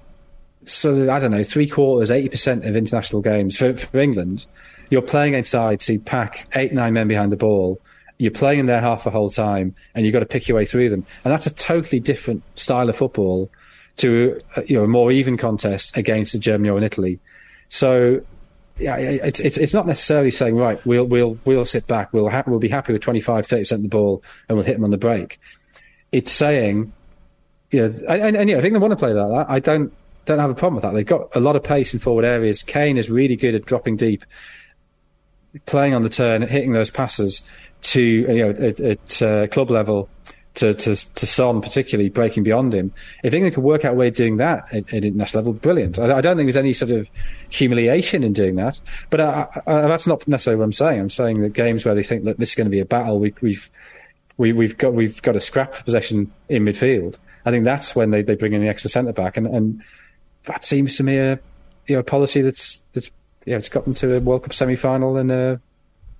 so 0.66 1.12
I 1.12 1.20
don't 1.20 1.32
know, 1.32 1.44
three 1.44 1.68
quarters, 1.68 2.12
eighty 2.12 2.30
percent 2.30 2.64
of 2.64 2.76
international 2.76 3.24
games 3.24 3.58
for, 3.58 3.76
for 3.76 4.00
England, 4.00 4.46
you're 4.92 5.02
playing 5.02 5.34
inside, 5.34 5.82
sides 5.82 5.88
who 5.88 5.98
pack 5.98 6.48
eight, 6.56 6.74
nine 6.74 6.94
men 6.94 7.08
behind 7.08 7.32
the 7.32 7.38
ball. 7.38 7.82
You're 8.20 8.30
playing 8.30 8.60
in 8.60 8.66
their 8.68 8.80
half 8.80 9.04
the 9.04 9.10
whole 9.10 9.32
time, 9.32 9.74
and 9.96 10.06
you've 10.06 10.14
got 10.14 10.20
to 10.20 10.28
pick 10.28 10.48
your 10.48 10.58
way 10.58 10.66
through 10.66 10.90
them. 10.90 11.04
And 11.26 11.32
that's 11.32 11.48
a 11.48 11.54
totally 11.56 12.00
different 12.00 12.44
style 12.58 12.88
of 12.88 12.96
football 12.96 13.50
to 13.98 14.40
uh, 14.56 14.62
you 14.68 14.76
know 14.78 14.84
a 14.84 14.88
more 14.88 15.12
even 15.12 15.38
contest 15.38 15.98
against 15.98 16.40
Germany 16.40 16.70
or 16.70 16.80
Italy. 16.84 17.20
So 17.70 18.22
yeah, 18.78 18.98
it's 18.98 19.40
it's 19.40 19.58
it's 19.58 19.74
not 19.74 19.86
necessarily 19.86 20.32
saying 20.32 20.56
right. 20.56 20.84
We'll 20.86 21.06
we'll 21.06 21.38
we'll 21.46 21.66
sit 21.66 21.86
back. 21.86 22.12
We'll 22.12 22.30
ha- 22.30 22.44
we'll 22.48 22.60
be 22.60 22.70
happy 22.70 22.94
with 22.94 23.02
25, 23.02 23.46
30 23.46 23.62
percent 23.62 23.80
of 23.80 23.84
the 23.84 23.90
ball, 23.90 24.24
and 24.50 24.58
we'll 24.58 24.66
hit 24.66 24.74
them 24.74 24.84
on 24.84 24.92
the 24.92 24.98
break. 24.98 25.40
It's 26.12 26.32
saying, 26.32 26.92
yeah, 27.72 27.84
and, 27.84 28.08
and, 28.08 28.38
and 28.38 28.50
yeah, 28.50 28.58
if 28.58 28.66
England 28.66 28.82
want 28.82 28.92
to 28.92 28.96
play 28.98 29.14
like 29.14 29.48
that, 29.48 29.52
I 29.52 29.60
don't 29.60 29.94
don't 30.26 30.40
have 30.40 30.50
a 30.50 30.56
problem 30.56 30.76
with 30.76 30.84
that. 30.84 30.94
They've 30.94 31.06
got 31.06 31.36
a 31.36 31.40
lot 31.40 31.56
of 31.56 31.64
pace 31.64 31.94
in 31.94 32.00
forward 32.00 32.26
areas. 32.26 32.64
Kane 32.64 32.98
is 32.98 33.10
really 33.10 33.36
good 33.36 33.56
at 33.56 33.66
dropping 33.66 33.98
deep, 33.98 34.26
playing 35.66 35.94
on 35.94 36.02
the 36.02 36.10
turn, 36.10 36.42
hitting 36.42 36.72
those 36.72 36.90
passes 36.90 37.48
to 37.84 38.02
you 38.02 38.28
know 38.28 38.50
at, 38.52 38.80
at 38.80 39.22
uh, 39.22 39.48
club 39.48 39.70
level 39.70 40.10
to, 40.56 40.74
to 40.74 40.96
to 40.96 41.26
Son 41.26 41.62
particularly 41.62 42.10
breaking 42.10 42.44
beyond 42.44 42.74
him. 42.74 42.94
If 43.24 43.34
England 43.34 43.56
can 43.56 43.64
work 43.64 43.86
out 43.86 43.94
a 43.94 43.96
way 43.96 44.10
of 44.10 44.14
doing 44.14 44.38
that 44.38 44.66
at, 44.74 44.94
at 44.94 45.04
international 45.06 45.42
level, 45.44 45.54
brilliant. 45.54 45.98
I, 45.98 46.18
I 46.18 46.22
don't 46.22 46.38
think 46.38 46.48
there's 46.48 46.58
any 46.58 46.74
sort 46.74 46.92
of 46.92 47.10
humiliation 47.50 48.24
in 48.24 48.34
doing 48.34 48.56
that. 48.56 48.80
But 49.10 49.22
I, 49.22 49.48
I, 49.66 49.82
that's 49.82 50.06
not 50.08 50.28
necessarily 50.28 50.60
what 50.60 50.66
I'm 50.66 50.74
saying. 50.74 51.00
I'm 51.00 51.10
saying 51.10 51.42
that 51.42 51.54
games 51.54 51.86
where 51.86 51.96
they 51.96 52.04
think 52.04 52.26
that 52.26 52.38
this 52.38 52.50
is 52.50 52.56
going 52.56 52.66
to 52.66 52.72
be 52.72 52.80
a 52.80 52.86
battle, 52.86 53.20
we, 53.20 53.34
we've 53.42 53.70
we, 54.38 54.54
we've 54.54 54.78
got 54.78 54.94
we've 54.94 55.22
got 55.22 55.36
a 55.36 55.40
scrap 55.40 55.74
for 55.76 55.84
possession 55.84 56.32
in 56.50 56.66
midfield. 56.66 57.18
I 57.46 57.52
think 57.52 57.66
that's 57.66 57.96
when 57.96 58.12
they, 58.12 58.22
they 58.22 58.36
bring 58.36 58.54
in 58.54 58.62
the 58.62 58.68
extra 58.70 58.90
centre 58.90 59.14
back, 59.14 59.38
and, 59.38 59.48
and 59.48 59.84
that 60.46 60.64
seems 60.64 60.98
to 60.98 61.04
me 61.04 61.18
a 61.18 61.40
you 61.88 61.96
know 61.96 62.00
a 62.00 62.04
policy 62.04 62.42
that's 62.42 62.82
that's 62.94 63.10
yeah 63.46 63.58
it's 63.58 63.70
got 63.70 63.84
them 63.86 63.94
to 63.96 64.16
a 64.16 64.20
World 64.20 64.44
Cup 64.44 64.54
semi 64.54 64.76
final 64.76 65.18
and 65.18 65.32
uh, 65.32 65.58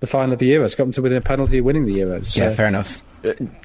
the 0.00 0.06
final 0.06 0.32
of 0.32 0.38
the 0.38 0.50
Euros. 0.50 0.66
It's 0.66 0.74
got 0.74 0.84
them 0.84 0.92
to 0.92 1.02
within 1.02 1.18
a 1.18 1.22
penalty 1.22 1.58
of 1.58 1.64
winning 1.64 1.86
the 1.86 1.98
Euros. 1.98 2.26
So- 2.26 2.42
yeah, 2.42 2.50
fair 2.50 2.66
enough. 2.66 3.00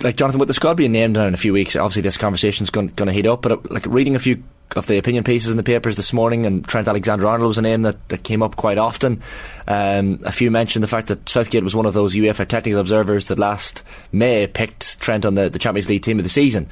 Like 0.01 0.15
Jonathan, 0.15 0.39
with 0.39 0.47
the 0.47 0.53
squad 0.53 0.77
being 0.77 0.91
named 0.91 1.15
now 1.15 1.25
in 1.25 1.33
a 1.33 1.37
few 1.37 1.53
weeks, 1.53 1.75
obviously 1.75 2.01
this 2.01 2.17
conversation's 2.17 2.69
going 2.69 2.87
going 2.87 3.07
to 3.07 3.13
heat 3.13 3.27
up. 3.27 3.41
But 3.41 3.51
uh, 3.51 3.57
like 3.69 3.85
reading 3.85 4.15
a 4.15 4.19
few 4.19 4.43
of 4.75 4.87
the 4.87 4.97
opinion 4.97 5.23
pieces 5.23 5.51
in 5.51 5.57
the 5.57 5.63
papers 5.63 5.95
this 5.95 6.13
morning, 6.13 6.45
and 6.45 6.65
Trent 6.67 6.87
Alexander-Arnold 6.87 7.47
was 7.47 7.57
a 7.57 7.61
name 7.61 7.81
that, 7.81 8.07
that 8.09 8.23
came 8.23 8.43
up 8.43 8.55
quite 8.55 8.77
often. 8.77 9.21
Um, 9.67 10.19
a 10.23 10.31
few 10.31 10.51
mentioned 10.51 10.83
the 10.83 10.87
fact 10.87 11.07
that 11.07 11.27
Southgate 11.27 11.63
was 11.63 11.75
one 11.75 11.87
of 11.87 11.93
those 11.93 12.15
UEFA 12.15 12.47
technical 12.47 12.79
observers 12.79 13.25
that 13.27 13.39
last 13.39 13.83
May 14.11 14.45
picked 14.45 14.99
Trent 14.99 15.25
on 15.25 15.33
the, 15.33 15.49
the 15.49 15.59
Champions 15.59 15.89
League 15.89 16.03
team 16.03 16.19
of 16.19 16.23
the 16.23 16.29
season. 16.29 16.69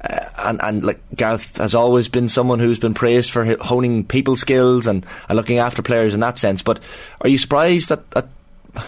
Uh, 0.00 0.24
and, 0.38 0.60
and 0.62 0.84
like 0.84 1.00
Gareth 1.14 1.58
has 1.58 1.74
always 1.74 2.08
been 2.08 2.28
someone 2.28 2.58
who's 2.58 2.78
been 2.78 2.94
praised 2.94 3.30
for 3.30 3.56
honing 3.56 4.04
people 4.04 4.36
skills 4.36 4.86
and, 4.86 5.04
and 5.28 5.36
looking 5.36 5.58
after 5.58 5.82
players 5.82 6.14
in 6.14 6.20
that 6.20 6.38
sense. 6.38 6.62
But 6.62 6.80
are 7.20 7.28
you 7.28 7.36
surprised 7.36 7.88
that, 7.88 8.10
that 8.12 8.28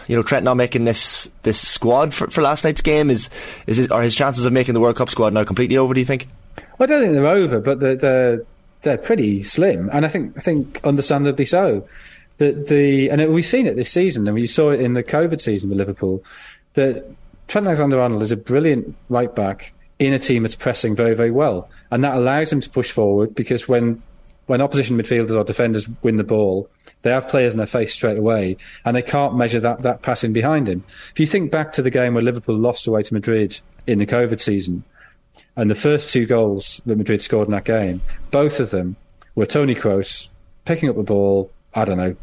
you 0.06 0.16
know 0.16 0.22
Trent 0.22 0.44
not 0.44 0.54
making 0.54 0.84
this 0.84 1.30
this 1.42 1.66
squad 1.66 2.12
for, 2.12 2.28
for 2.28 2.42
last 2.42 2.64
night's 2.64 2.80
game 2.80 3.10
is 3.10 3.30
is 3.66 3.76
his, 3.76 3.90
are 3.90 4.02
his 4.02 4.14
chances 4.14 4.44
of 4.44 4.52
making 4.52 4.74
the 4.74 4.80
World 4.80 4.96
Cup 4.96 5.10
squad 5.10 5.32
now 5.32 5.44
completely 5.44 5.76
over? 5.76 5.94
Do 5.94 6.00
you 6.00 6.06
think? 6.06 6.28
I 6.78 6.86
don't 6.86 7.00
think 7.00 7.14
they're 7.14 7.26
over, 7.26 7.60
but 7.60 7.80
they're, 7.80 7.96
they're, 7.96 8.42
they're 8.82 8.98
pretty 8.98 9.42
slim, 9.42 9.88
and 9.92 10.04
I 10.04 10.08
think 10.08 10.36
I 10.36 10.40
think 10.40 10.80
understandably 10.84 11.44
so. 11.44 11.86
That 12.38 12.68
the 12.68 13.10
and 13.10 13.32
we've 13.32 13.46
seen 13.46 13.66
it 13.66 13.76
this 13.76 13.90
season, 13.90 14.26
and 14.26 14.34
we 14.34 14.46
saw 14.46 14.70
it 14.70 14.80
in 14.80 14.94
the 14.94 15.02
COVID 15.02 15.40
season 15.40 15.68
with 15.68 15.78
Liverpool. 15.78 16.24
That 16.74 17.04
Trent 17.48 17.66
Alexander-Arnold 17.66 18.22
is 18.22 18.32
a 18.32 18.36
brilliant 18.36 18.96
right 19.08 19.32
back 19.34 19.72
in 19.98 20.12
a 20.12 20.18
team 20.18 20.42
that's 20.42 20.56
pressing 20.56 20.96
very 20.96 21.14
very 21.14 21.30
well, 21.30 21.68
and 21.90 22.02
that 22.04 22.16
allows 22.16 22.52
him 22.52 22.60
to 22.60 22.70
push 22.70 22.90
forward 22.90 23.34
because 23.34 23.68
when 23.68 24.02
when 24.46 24.60
opposition 24.60 24.98
midfielders 24.98 25.36
or 25.36 25.44
defenders 25.44 25.88
win 26.02 26.16
the 26.16 26.24
ball, 26.24 26.68
they 27.02 27.10
have 27.10 27.28
players 27.28 27.54
in 27.54 27.58
their 27.58 27.66
face 27.66 27.92
straight 27.92 28.18
away, 28.18 28.56
and 28.84 28.96
they 28.96 29.02
can't 29.02 29.36
measure 29.36 29.60
that, 29.60 29.82
that 29.82 30.02
passing 30.02 30.32
behind 30.32 30.68
him. 30.68 30.84
If 31.12 31.20
you 31.20 31.26
think 31.26 31.50
back 31.50 31.72
to 31.72 31.82
the 31.82 31.90
game 31.90 32.14
where 32.14 32.22
Liverpool 32.22 32.56
lost 32.56 32.86
away 32.86 33.02
to 33.02 33.14
Madrid 33.14 33.58
in 33.86 33.98
the 33.98 34.06
COVID 34.06 34.40
season, 34.40 34.84
and 35.56 35.70
the 35.70 35.74
first 35.74 36.10
two 36.10 36.26
goals 36.26 36.80
that 36.86 36.96
Madrid 36.96 37.22
scored 37.22 37.48
in 37.48 37.52
that 37.52 37.64
game, 37.64 38.00
both 38.30 38.60
of 38.60 38.70
them 38.70 38.96
were 39.34 39.46
Toni 39.46 39.74
Kroos 39.74 40.28
picking 40.64 40.88
up 40.88 40.96
the 40.96 41.02
ball, 41.02 41.50
I 41.74 41.84
don't 41.84 41.98
know, 41.98 42.16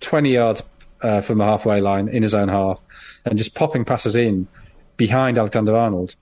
20 0.00 0.32
yards 0.32 0.62
uh, 1.02 1.20
from 1.20 1.38
the 1.38 1.44
halfway 1.44 1.80
line 1.80 2.08
in 2.08 2.22
his 2.22 2.34
own 2.34 2.48
half, 2.48 2.80
and 3.24 3.38
just 3.38 3.54
popping 3.54 3.84
passes 3.84 4.16
in 4.16 4.48
behind 4.96 5.38
Alexander 5.38 5.76
Arnold. 5.76 6.16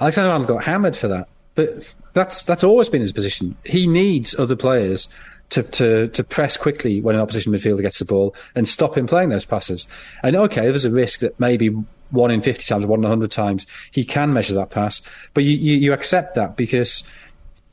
Alexander 0.00 0.30
Arnold 0.30 0.48
got 0.48 0.64
hammered 0.64 0.96
for 0.96 1.08
that, 1.08 1.28
but 1.58 1.92
that's 2.12 2.44
that's 2.44 2.62
always 2.62 2.88
been 2.88 3.02
his 3.02 3.10
position. 3.10 3.56
He 3.64 3.88
needs 3.88 4.38
other 4.38 4.54
players 4.54 5.08
to, 5.50 5.64
to, 5.64 6.06
to 6.06 6.22
press 6.22 6.56
quickly 6.56 7.00
when 7.00 7.16
an 7.16 7.20
opposition 7.20 7.52
midfielder 7.52 7.82
gets 7.82 7.98
the 7.98 8.04
ball 8.04 8.32
and 8.54 8.68
stop 8.68 8.96
him 8.96 9.08
playing 9.08 9.30
those 9.30 9.44
passes. 9.44 9.88
And 10.22 10.36
okay, 10.36 10.66
there's 10.66 10.84
a 10.84 10.90
risk 10.90 11.18
that 11.18 11.40
maybe 11.40 11.70
one 12.10 12.30
in 12.30 12.42
50 12.42 12.64
times, 12.64 12.86
one 12.86 13.00
in 13.00 13.02
100 13.02 13.32
times, 13.32 13.66
he 13.90 14.04
can 14.04 14.32
measure 14.32 14.54
that 14.54 14.70
pass, 14.70 15.02
but 15.34 15.42
you, 15.42 15.56
you, 15.56 15.76
you 15.78 15.92
accept 15.92 16.36
that 16.36 16.56
because 16.56 17.02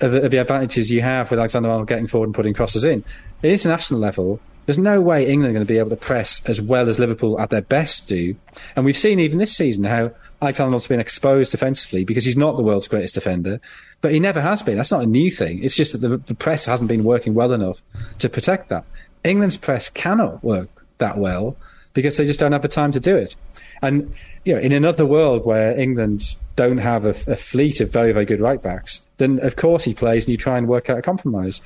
of, 0.01 0.13
the- 0.13 0.23
of 0.23 0.31
the 0.31 0.37
advantages 0.37 0.89
you 0.89 1.01
have 1.03 1.29
with 1.29 1.39
Alexander 1.39 1.69
Arnold 1.69 1.87
getting 1.87 2.07
forward 2.07 2.29
and 2.29 2.35
putting 2.35 2.55
crosses 2.55 2.83
in. 2.83 3.03
At 3.43 3.51
international 3.51 3.99
level, 3.99 4.39
there's 4.65 4.79
no 4.79 4.99
way 4.99 5.27
England 5.27 5.51
are 5.51 5.53
going 5.53 5.65
to 5.65 5.71
be 5.71 5.77
able 5.77 5.91
to 5.91 5.95
press 5.95 6.43
as 6.49 6.59
well 6.59 6.89
as 6.89 6.97
Liverpool 6.97 7.39
at 7.39 7.51
their 7.51 7.61
best 7.61 8.09
do. 8.09 8.35
And 8.75 8.83
we've 8.83 8.97
seen 8.97 9.19
even 9.19 9.37
this 9.37 9.55
season 9.55 9.83
how 9.83 10.11
Alexander 10.41 10.67
Arnold's 10.67 10.87
been 10.87 10.99
exposed 10.99 11.51
defensively 11.51 12.03
because 12.03 12.25
he's 12.25 12.37
not 12.37 12.57
the 12.57 12.63
world's 12.63 12.87
greatest 12.87 13.15
defender, 13.15 13.59
but 14.01 14.13
he 14.13 14.19
never 14.19 14.41
has 14.41 14.61
been. 14.61 14.77
That's 14.77 14.91
not 14.91 15.03
a 15.03 15.07
new 15.07 15.31
thing. 15.31 15.63
It's 15.63 15.75
just 15.75 15.93
that 15.93 15.99
the, 15.99 16.17
the 16.17 16.35
press 16.35 16.65
hasn't 16.65 16.87
been 16.87 17.03
working 17.03 17.33
well 17.33 17.51
enough 17.51 17.81
to 18.19 18.29
protect 18.29 18.69
that. 18.69 18.85
England's 19.23 19.57
press 19.57 19.89
cannot 19.89 20.43
work 20.43 20.69
that 20.97 21.17
well 21.17 21.57
because 21.93 22.17
they 22.17 22.25
just 22.25 22.39
don't 22.39 22.51
have 22.51 22.61
the 22.61 22.67
time 22.67 22.91
to 22.91 22.99
do 22.99 23.15
it. 23.15 23.35
And 23.81 24.13
you 24.43 24.53
know, 24.53 24.59
in 24.59 24.71
another 24.71 25.05
world 25.05 25.45
where 25.45 25.77
England 25.77 26.35
don't 26.55 26.77
have 26.77 27.05
a, 27.05 27.31
a 27.31 27.35
fleet 27.35 27.81
of 27.81 27.91
very, 27.91 28.11
very 28.11 28.25
good 28.25 28.39
right 28.39 28.61
backs, 28.61 29.01
then 29.17 29.39
of 29.39 29.55
course 29.55 29.83
he 29.83 29.93
plays 29.93 30.25
and 30.25 30.29
you 30.31 30.37
try 30.37 30.57
and 30.57 30.67
work 30.67 30.89
out 30.89 30.97
a 30.97 31.01
compromise. 31.01 31.61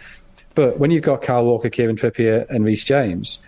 But 0.55 0.79
when 0.79 0.91
you've 0.91 1.03
got 1.03 1.21
Kyle 1.21 1.45
Walker, 1.45 1.69
Kieran 1.69 1.95
Trippier, 1.95 2.49
and 2.49 2.65
Reece 2.65 2.84
James, 2.84 3.39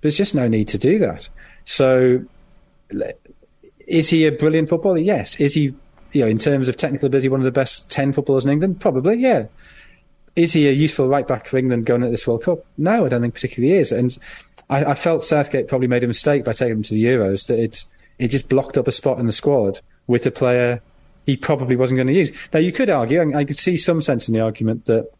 there's 0.00 0.16
just 0.16 0.34
no 0.34 0.48
need 0.48 0.68
to 0.68 0.78
do 0.78 0.98
that. 0.98 1.28
So, 1.64 2.24
is 3.92 4.08
he 4.08 4.24
a 4.24 4.32
brilliant 4.32 4.70
footballer? 4.70 4.96
Yes. 4.96 5.38
Is 5.38 5.52
he, 5.52 5.74
you 6.12 6.22
know, 6.22 6.26
in 6.26 6.38
terms 6.38 6.66
of 6.66 6.78
technical 6.78 7.06
ability, 7.06 7.28
one 7.28 7.40
of 7.40 7.44
the 7.44 7.50
best 7.50 7.90
ten 7.90 8.14
footballers 8.14 8.44
in 8.44 8.50
England? 8.50 8.80
Probably, 8.80 9.16
yeah. 9.16 9.44
Is 10.34 10.54
he 10.54 10.66
a 10.66 10.72
useful 10.72 11.08
right 11.08 11.28
back 11.28 11.46
for 11.46 11.58
England 11.58 11.84
going 11.84 12.02
at 12.02 12.10
this 12.10 12.26
World 12.26 12.42
Cup? 12.42 12.64
No, 12.78 13.04
I 13.04 13.10
don't 13.10 13.20
think 13.20 13.34
particularly 13.34 13.76
is. 13.76 13.92
And 13.92 14.18
I, 14.70 14.86
I 14.86 14.94
felt 14.94 15.24
Southgate 15.24 15.68
probably 15.68 15.88
made 15.88 16.02
a 16.02 16.08
mistake 16.08 16.42
by 16.42 16.54
taking 16.54 16.76
him 16.76 16.82
to 16.84 16.94
the 16.94 17.04
Euros 17.04 17.46
that 17.48 17.58
it 17.58 17.84
it 18.18 18.28
just 18.28 18.48
blocked 18.48 18.78
up 18.78 18.88
a 18.88 18.92
spot 18.92 19.18
in 19.18 19.26
the 19.26 19.32
squad 19.32 19.80
with 20.06 20.24
a 20.24 20.30
player 20.30 20.80
he 21.26 21.36
probably 21.36 21.76
wasn't 21.76 21.98
going 21.98 22.06
to 22.06 22.14
use. 22.14 22.32
Now 22.50 22.60
you 22.60 22.72
could 22.72 22.88
argue, 22.88 23.20
and 23.20 23.36
I 23.36 23.44
could 23.44 23.58
see 23.58 23.76
some 23.76 24.00
sense 24.00 24.26
in 24.26 24.32
the 24.32 24.40
argument 24.40 24.86
that 24.86 25.10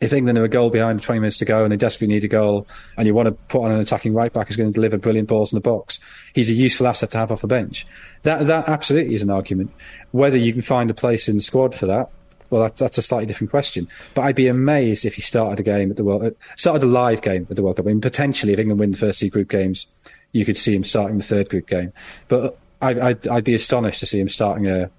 if 0.00 0.12
England 0.12 0.38
are 0.38 0.44
a 0.44 0.48
goal 0.48 0.70
behind 0.70 0.98
with 0.98 1.04
20 1.04 1.20
minutes 1.20 1.38
to 1.38 1.44
go 1.44 1.64
and 1.64 1.72
they 1.72 1.76
desperately 1.76 2.14
need 2.14 2.24
a 2.24 2.28
goal 2.28 2.66
and 2.96 3.06
you 3.06 3.14
want 3.14 3.26
to 3.26 3.32
put 3.32 3.64
on 3.64 3.72
an 3.72 3.80
attacking 3.80 4.14
right 4.14 4.32
back 4.32 4.46
who's 4.46 4.56
going 4.56 4.70
to 4.70 4.74
deliver 4.74 4.96
brilliant 4.96 5.28
balls 5.28 5.52
in 5.52 5.56
the 5.56 5.60
box, 5.60 5.98
he's 6.34 6.50
a 6.50 6.54
useful 6.54 6.86
asset 6.86 7.10
to 7.10 7.18
have 7.18 7.32
off 7.32 7.40
the 7.40 7.48
bench. 7.48 7.86
That 8.22 8.46
that 8.46 8.68
absolutely 8.68 9.14
is 9.14 9.22
an 9.22 9.30
argument. 9.30 9.72
Whether 10.12 10.36
you 10.36 10.52
can 10.52 10.62
find 10.62 10.90
a 10.90 10.94
place 10.94 11.28
in 11.28 11.36
the 11.36 11.42
squad 11.42 11.74
for 11.74 11.86
that, 11.86 12.10
well, 12.50 12.62
that, 12.62 12.76
that's 12.76 12.98
a 12.98 13.02
slightly 13.02 13.26
different 13.26 13.50
question. 13.50 13.88
But 14.14 14.22
I'd 14.22 14.36
be 14.36 14.46
amazed 14.46 15.04
if 15.04 15.14
he 15.14 15.22
started 15.22 15.60
a 15.60 15.62
game 15.62 15.90
at 15.90 15.96
the 15.96 16.04
World, 16.04 16.34
started 16.56 16.84
a 16.84 16.88
live 16.88 17.22
game 17.22 17.46
at 17.50 17.56
the 17.56 17.62
World 17.62 17.76
Cup. 17.76 17.86
I 17.86 17.88
mean, 17.88 18.00
potentially, 18.00 18.52
if 18.52 18.58
England 18.58 18.80
win 18.80 18.92
the 18.92 18.98
first 18.98 19.20
two 19.20 19.28
group 19.28 19.50
games, 19.50 19.86
you 20.32 20.44
could 20.44 20.56
see 20.56 20.74
him 20.74 20.84
starting 20.84 21.18
the 21.18 21.24
third 21.24 21.48
group 21.48 21.66
game. 21.66 21.92
But 22.28 22.56
I, 22.80 23.00
I'd, 23.00 23.28
I'd 23.28 23.44
be 23.44 23.54
astonished 23.54 24.00
to 24.00 24.06
see 24.06 24.20
him 24.20 24.28
starting 24.28 24.66
a, 24.66 24.90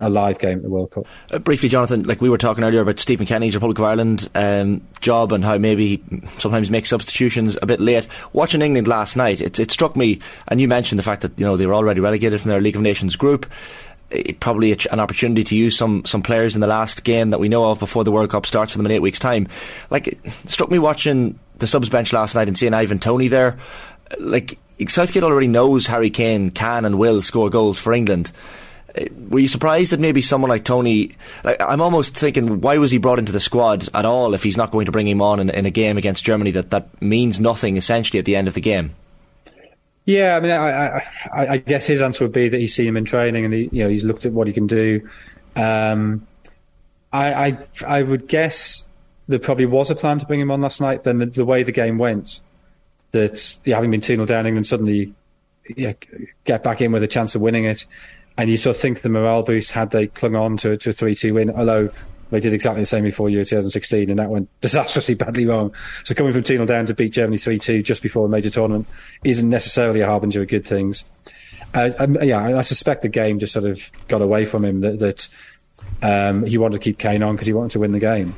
a 0.00 0.08
live 0.08 0.38
game 0.38 0.58
at 0.58 0.62
the 0.62 0.70
World 0.70 0.90
Cup. 0.90 1.06
Uh, 1.30 1.38
briefly, 1.38 1.68
Jonathan, 1.68 2.04
like 2.04 2.20
we 2.20 2.28
were 2.28 2.38
talking 2.38 2.62
earlier 2.62 2.80
about 2.80 3.00
Stephen 3.00 3.26
Kenny's 3.26 3.54
Republic 3.54 3.78
of 3.78 3.84
Ireland 3.84 4.28
um, 4.34 4.80
job 5.00 5.32
and 5.32 5.44
how 5.44 5.58
maybe 5.58 5.96
he 5.96 6.22
sometimes 6.38 6.70
makes 6.70 6.88
substitutions 6.88 7.58
a 7.60 7.66
bit 7.66 7.80
late. 7.80 8.06
Watching 8.32 8.62
England 8.62 8.86
last 8.86 9.16
night, 9.16 9.40
it, 9.40 9.58
it 9.58 9.70
struck 9.70 9.96
me, 9.96 10.20
and 10.48 10.60
you 10.60 10.68
mentioned 10.68 10.98
the 10.98 11.04
fact 11.04 11.22
that 11.22 11.38
you 11.38 11.44
know 11.44 11.56
they 11.56 11.66
were 11.66 11.74
already 11.74 12.00
relegated 12.00 12.40
from 12.40 12.50
their 12.50 12.60
League 12.60 12.76
of 12.76 12.82
Nations 12.82 13.16
group. 13.16 13.46
It, 14.10 14.40
probably 14.40 14.72
an 14.90 15.00
opportunity 15.00 15.44
to 15.44 15.56
use 15.56 15.76
some 15.76 16.04
some 16.04 16.22
players 16.22 16.54
in 16.54 16.60
the 16.60 16.66
last 16.66 17.04
game 17.04 17.30
that 17.30 17.40
we 17.40 17.48
know 17.48 17.70
of 17.70 17.78
before 17.78 18.04
the 18.04 18.12
World 18.12 18.30
Cup 18.30 18.46
starts 18.46 18.72
for 18.72 18.78
them 18.78 18.86
in 18.86 18.92
eight 18.92 19.02
weeks' 19.02 19.18
time. 19.18 19.48
Like, 19.90 20.08
it 20.08 20.32
struck 20.46 20.70
me 20.70 20.78
watching 20.78 21.38
the 21.58 21.66
subs 21.66 21.90
bench 21.90 22.12
last 22.12 22.34
night 22.34 22.48
and 22.48 22.56
seeing 22.56 22.72
Ivan 22.72 23.00
Toney 23.00 23.28
there. 23.28 23.58
Like, 24.18 24.58
Southgate 24.86 25.24
already 25.24 25.48
knows 25.48 25.86
Harry 25.86 26.08
Kane 26.08 26.50
can 26.50 26.84
and 26.84 26.98
will 26.98 27.20
score 27.20 27.50
goals 27.50 27.78
for 27.78 27.92
England 27.92 28.32
were 29.28 29.38
you 29.38 29.48
surprised 29.48 29.92
that 29.92 30.00
maybe 30.00 30.20
someone 30.20 30.48
like 30.48 30.64
Toney? 30.64 31.12
Like, 31.44 31.60
I'm 31.60 31.80
almost 31.80 32.16
thinking, 32.16 32.60
why 32.60 32.78
was 32.78 32.90
he 32.90 32.98
brought 32.98 33.18
into 33.18 33.32
the 33.32 33.40
squad 33.40 33.88
at 33.94 34.04
all 34.04 34.34
if 34.34 34.42
he's 34.42 34.56
not 34.56 34.70
going 34.70 34.86
to 34.86 34.92
bring 34.92 35.06
him 35.06 35.20
on 35.20 35.40
in, 35.40 35.50
in, 35.50 35.66
a 35.66 35.70
game 35.70 35.98
against 35.98 36.24
Germany 36.24 36.50
that, 36.52 36.70
that 36.70 37.00
means 37.02 37.38
nothing 37.38 37.76
essentially 37.76 38.18
at 38.18 38.24
the 38.24 38.34
end 38.34 38.48
of 38.48 38.54
the 38.54 38.60
game? 38.60 38.94
Yeah, 40.04 40.36
I 40.36 40.40
mean, 40.40 40.52
I, 40.52 41.04
I, 41.32 41.46
I 41.48 41.56
guess 41.58 41.86
his 41.86 42.00
answer 42.00 42.24
would 42.24 42.32
be 42.32 42.48
that 42.48 42.58
he's 42.58 42.74
seen 42.74 42.88
him 42.88 42.96
in 42.96 43.04
training 43.04 43.44
and 43.44 43.52
he, 43.52 43.68
you 43.70 43.84
know 43.84 43.90
he's 43.90 44.04
looked 44.04 44.24
at 44.24 44.32
what 44.32 44.46
he 44.46 44.54
can 44.54 44.66
do. 44.66 45.06
Um, 45.54 46.26
I, 47.12 47.48
I, 47.48 47.58
I 47.86 48.02
would 48.02 48.26
guess 48.26 48.88
there 49.28 49.38
probably 49.38 49.66
was 49.66 49.90
a 49.90 49.94
plan 49.94 50.18
to 50.18 50.26
bring 50.26 50.40
him 50.40 50.50
on 50.50 50.62
last 50.62 50.80
night. 50.80 51.04
Then 51.04 51.18
the, 51.18 51.26
the 51.26 51.44
way 51.44 51.62
the 51.62 51.72
game 51.72 51.98
went, 51.98 52.40
that 53.10 53.54
yeah, 53.66 53.74
having 53.74 53.90
been 53.90 54.00
two 54.00 54.14
0 54.14 54.24
down, 54.24 54.46
England 54.46 54.66
suddenly 54.66 55.12
yeah, 55.76 55.92
get 56.44 56.62
back 56.62 56.80
in 56.80 56.90
with 56.92 57.02
a 57.02 57.08
chance 57.08 57.34
of 57.34 57.42
winning 57.42 57.66
it 57.66 57.84
and 58.38 58.48
you 58.48 58.56
sort 58.56 58.76
of 58.76 58.80
think 58.80 59.02
the 59.02 59.08
morale 59.08 59.42
boost 59.42 59.72
had 59.72 59.90
they 59.90 60.06
clung 60.06 60.36
on 60.36 60.56
to, 60.58 60.76
to 60.76 60.90
a 60.90 60.92
3 60.92 61.14
2 61.14 61.34
win, 61.34 61.50
although 61.50 61.90
they 62.30 62.40
did 62.40 62.52
exactly 62.52 62.82
the 62.82 62.86
same 62.86 63.04
before 63.04 63.28
Euro 63.28 63.44
2016, 63.44 64.10
and 64.10 64.18
that 64.18 64.30
went 64.30 64.48
disastrously 64.60 65.14
badly 65.16 65.44
wrong. 65.44 65.74
So 66.04 66.14
coming 66.14 66.32
from 66.32 66.44
2 66.44 66.54
0 66.54 66.66
down 66.66 66.86
to 66.86 66.94
beat 66.94 67.12
Germany 67.12 67.36
3 67.36 67.58
2 67.58 67.82
just 67.82 68.02
before 68.02 68.26
a 68.26 68.28
major 68.28 68.48
tournament 68.48 68.86
isn't 69.24 69.50
necessarily 69.50 70.00
a 70.00 70.06
harbinger 70.06 70.40
of 70.40 70.48
good 70.48 70.64
things. 70.64 71.04
Uh, 71.74 71.90
um, 71.98 72.16
yeah, 72.22 72.56
I 72.56 72.62
suspect 72.62 73.02
the 73.02 73.08
game 73.08 73.40
just 73.40 73.52
sort 73.52 73.66
of 73.66 73.90
got 74.08 74.22
away 74.22 74.46
from 74.46 74.64
him 74.64 74.80
that, 74.80 74.98
that 75.00 75.28
um, 76.00 76.46
he 76.46 76.56
wanted 76.56 76.80
to 76.80 76.84
keep 76.84 76.98
Kane 76.98 77.22
on 77.22 77.34
because 77.34 77.46
he 77.46 77.52
wanted 77.52 77.72
to 77.72 77.80
win 77.80 77.92
the 77.92 77.98
game. 77.98 78.34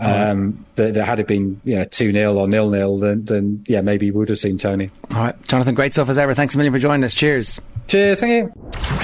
Um, 0.00 0.66
that, 0.74 0.94
that, 0.94 1.04
had 1.04 1.20
it 1.20 1.28
been 1.28 1.60
yeah 1.64 1.84
two 1.84 2.10
0 2.10 2.34
or 2.34 2.48
nil 2.48 2.68
nil, 2.68 2.98
then 2.98 3.24
then 3.24 3.64
yeah 3.68 3.80
maybe 3.80 4.10
we 4.10 4.18
would 4.18 4.28
have 4.28 4.40
seen 4.40 4.58
Toney. 4.58 4.90
All 5.12 5.18
right, 5.18 5.42
Jonathan, 5.46 5.76
great 5.76 5.92
stuff 5.92 6.08
as 6.08 6.18
ever. 6.18 6.34
Thanks 6.34 6.54
a 6.54 6.58
million 6.58 6.72
for 6.72 6.80
joining 6.80 7.04
us. 7.04 7.14
Cheers. 7.14 7.60
Cheers, 7.86 8.20
thank 8.20 8.32
you. 8.32 9.03